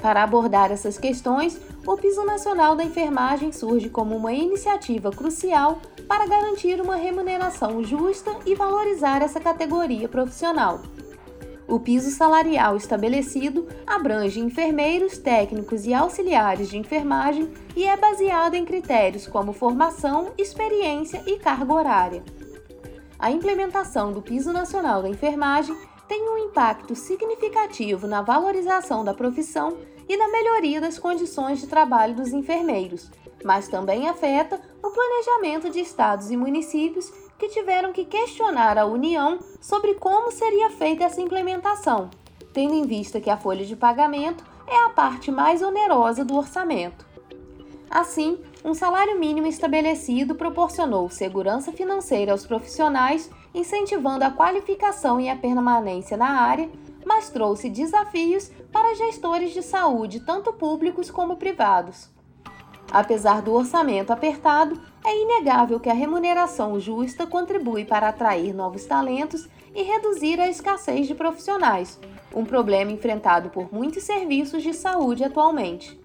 Para 0.01 0.25
abordar 0.25 0.73
essas 0.73 0.99
questões, 0.99 1.61
o 1.87 1.97
Piso 1.97 2.25
Nacional 2.25 2.75
da 2.75 2.83
Enfermagem 2.83 3.53
surge 3.53 3.89
como 3.89 4.17
uma 4.17 4.33
iniciativa 4.33 5.11
crucial 5.11 5.81
para 6.09 6.27
garantir 6.27 6.81
uma 6.81 6.97
remuneração 6.97 7.85
justa 7.85 8.37
e 8.45 8.55
valorizar 8.55 9.23
essa 9.23 9.41
categoria 9.41 10.09
profissional. 10.09 10.83
O 11.69 11.79
piso 11.79 12.11
salarial 12.11 12.77
estabelecido 12.77 13.67
abrange 13.87 14.41
enfermeiros, 14.41 15.17
técnicos 15.17 15.87
e 15.87 15.95
auxiliares 15.95 16.69
de 16.69 16.77
enfermagem 16.77 17.49
e 17.77 17.85
é 17.85 17.97
baseado 17.97 18.55
em 18.57 18.65
critérios 18.65 19.27
como 19.27 19.53
formação, 19.53 20.33
experiência 20.37 21.23
e 21.25 21.39
carga 21.39 21.73
horária 21.73 22.23
a 23.23 23.31
implementação 23.31 24.11
do 24.11 24.21
Piso 24.21 24.53
Nacional 24.53 25.01
da 25.01 25.09
Enfermagem 25.09 25.77
tem 26.09 26.29
um 26.29 26.39
impacto 26.39 26.97
significativo 26.97 28.09
na 28.09 28.21
valorização 28.21 29.05
da 29.05 29.15
profissão 29.15 29.79
e 30.09 30.17
na 30.17 30.27
melhoria 30.27 30.81
das 30.81 30.99
condições 30.99 31.61
de 31.61 31.69
trabalho 31.69 32.17
dos 32.17 32.33
enfermeiros, 32.33 33.13
mas 33.45 33.69
também 33.69 34.09
afeta 34.09 34.61
o 34.83 34.91
planejamento 34.91 35.71
de 35.71 35.79
estados 35.79 36.33
e 36.33 36.37
municípios 36.37 37.13
que 37.39 37.47
tiveram 37.47 37.93
que 37.93 38.05
questionar 38.05 38.77
a 38.77 38.87
União 38.87 39.39
sobre 39.61 39.95
como 39.95 40.33
seria 40.33 40.71
feita 40.71 41.05
essa 41.05 41.21
implementação, 41.21 42.11
tendo 42.53 42.75
em 42.75 42.85
vista 42.85 43.21
que 43.21 43.31
a 43.31 43.37
folha 43.37 43.65
de 43.65 43.77
pagamento 43.77 44.45
é 44.67 44.85
a 44.85 44.91
parte 44.91 45.31
mais 45.31 45.63
onerosa 45.63 46.25
do 46.25 46.37
orçamento. 46.37 47.12
Assim, 47.93 48.39
um 48.65 48.73
salário 48.73 49.21
mínimo 49.21 49.47
estabelecido 49.47 50.35
proporcionou 50.35 51.11
segurança 51.11 51.71
financeira 51.73 52.33
aos 52.33 52.47
profissionais, 52.47 53.31
incentivando 53.55 54.25
a 54.25 54.31
qualificação 54.31 55.21
e 55.21 55.29
a 55.29 55.37
permanência 55.37 56.17
na 56.17 56.41
área, 56.41 56.71
mas 57.05 57.29
trouxe 57.29 57.69
desafios 57.69 58.51
para 58.73 58.95
gestores 58.95 59.53
de 59.53 59.61
saúde, 59.61 60.21
tanto 60.21 60.55
públicos 60.55 61.11
como 61.11 61.37
privados. 61.37 62.09
Apesar 62.91 63.43
do 63.43 63.53
orçamento 63.53 64.11
apertado, 64.11 64.81
é 65.05 65.15
inegável 65.15 65.79
que 65.79 65.91
a 65.91 65.95
remuneração 65.95 66.81
justa 66.81 67.27
contribui 67.27 67.85
para 67.85 68.09
atrair 68.09 68.55
novos 68.55 68.87
talentos 68.87 69.47
e 69.75 69.83
reduzir 69.83 70.41
a 70.41 70.49
escassez 70.49 71.07
de 71.07 71.15
profissionais, 71.15 72.01
um 72.35 72.47
problema 72.47 72.91
enfrentado 72.91 73.51
por 73.51 73.71
muitos 73.71 74.03
serviços 74.03 74.63
de 74.63 74.73
saúde 74.73 75.25
atualmente. 75.25 76.02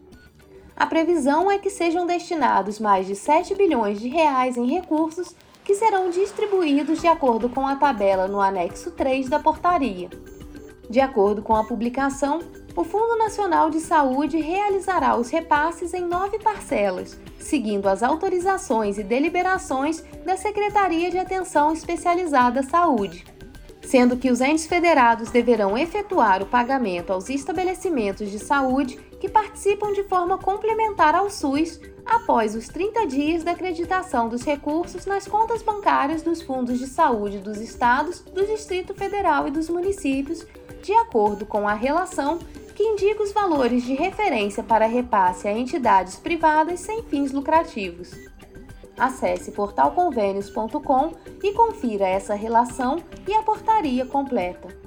A 0.77 0.85
previsão 0.85 1.49
é 1.49 1.57
que 1.57 1.71
sejam 1.71 2.05
destinados 2.05 2.79
mais 2.79 3.07
de 3.07 3.15
7 3.15 3.55
bilhões 3.55 3.99
de 3.99 4.07
reais 4.07 4.57
em 4.57 4.67
recursos 4.67 5.35
que 5.63 5.73
serão 5.73 6.11
distribuídos 6.11 7.01
de 7.01 7.07
acordo 7.07 7.49
com 7.49 7.65
a 7.65 7.75
tabela 7.75 8.27
no 8.27 8.39
anexo 8.39 8.91
3 8.91 9.27
da 9.27 9.39
portaria. 9.39 10.07
De 10.87 10.99
acordo 10.99 11.41
com 11.41 11.55
a 11.55 11.63
publicação, 11.63 12.41
o 12.75 12.83
Fundo 12.83 13.17
Nacional 13.17 13.71
de 13.71 13.79
Saúde 13.79 14.37
realizará 14.37 15.17
os 15.17 15.31
repasses 15.31 15.95
em 15.95 16.01
nove 16.01 16.37
parcelas, 16.37 17.19
seguindo 17.39 17.87
as 17.87 18.03
autorizações 18.03 18.99
e 18.99 19.03
deliberações 19.03 20.03
da 20.23 20.37
Secretaria 20.37 21.09
de 21.09 21.17
Atenção 21.17 21.73
Especializada 21.73 22.61
Saúde 22.61 23.25
sendo 23.87 24.17
que 24.17 24.29
os 24.29 24.41
entes 24.41 24.67
federados 24.67 25.31
deverão 25.31 25.77
efetuar 25.77 26.43
o 26.43 26.45
pagamento 26.45 27.13
aos 27.13 27.29
estabelecimentos 27.29 28.29
de 28.29 28.37
saúde 28.37 28.99
que 29.19 29.29
participam 29.29 29.93
de 29.93 30.03
forma 30.03 30.37
complementar 30.37 31.15
ao 31.15 31.29
SUS 31.29 31.79
após 32.05 32.55
os 32.55 32.67
30 32.67 33.05
dias 33.07 33.43
da 33.43 33.51
acreditação 33.51 34.29
dos 34.29 34.43
recursos 34.43 35.05
nas 35.05 35.27
contas 35.27 35.61
bancárias 35.61 36.21
dos 36.21 36.41
fundos 36.41 36.79
de 36.79 36.87
saúde 36.87 37.39
dos 37.39 37.59
estados, 37.59 38.21
do 38.21 38.45
Distrito 38.45 38.93
Federal 38.93 39.47
e 39.47 39.51
dos 39.51 39.69
municípios, 39.69 40.45
de 40.81 40.93
acordo 40.93 41.45
com 41.45 41.67
a 41.67 41.73
relação 41.73 42.39
que 42.75 42.83
indica 42.83 43.23
os 43.23 43.31
valores 43.31 43.83
de 43.83 43.93
referência 43.93 44.63
para 44.63 44.85
repasse 44.85 45.47
a 45.47 45.51
entidades 45.51 46.15
privadas 46.15 46.79
sem 46.79 47.03
fins 47.03 47.31
lucrativos. 47.31 48.11
Acesse 48.97 49.51
portalconvênios.com 49.51 51.13
e 51.43 51.53
confira 51.53 52.07
essa 52.07 52.33
relação 52.33 52.97
e 53.27 53.33
a 53.33 53.43
portaria 53.43 54.05
completa. 54.05 54.86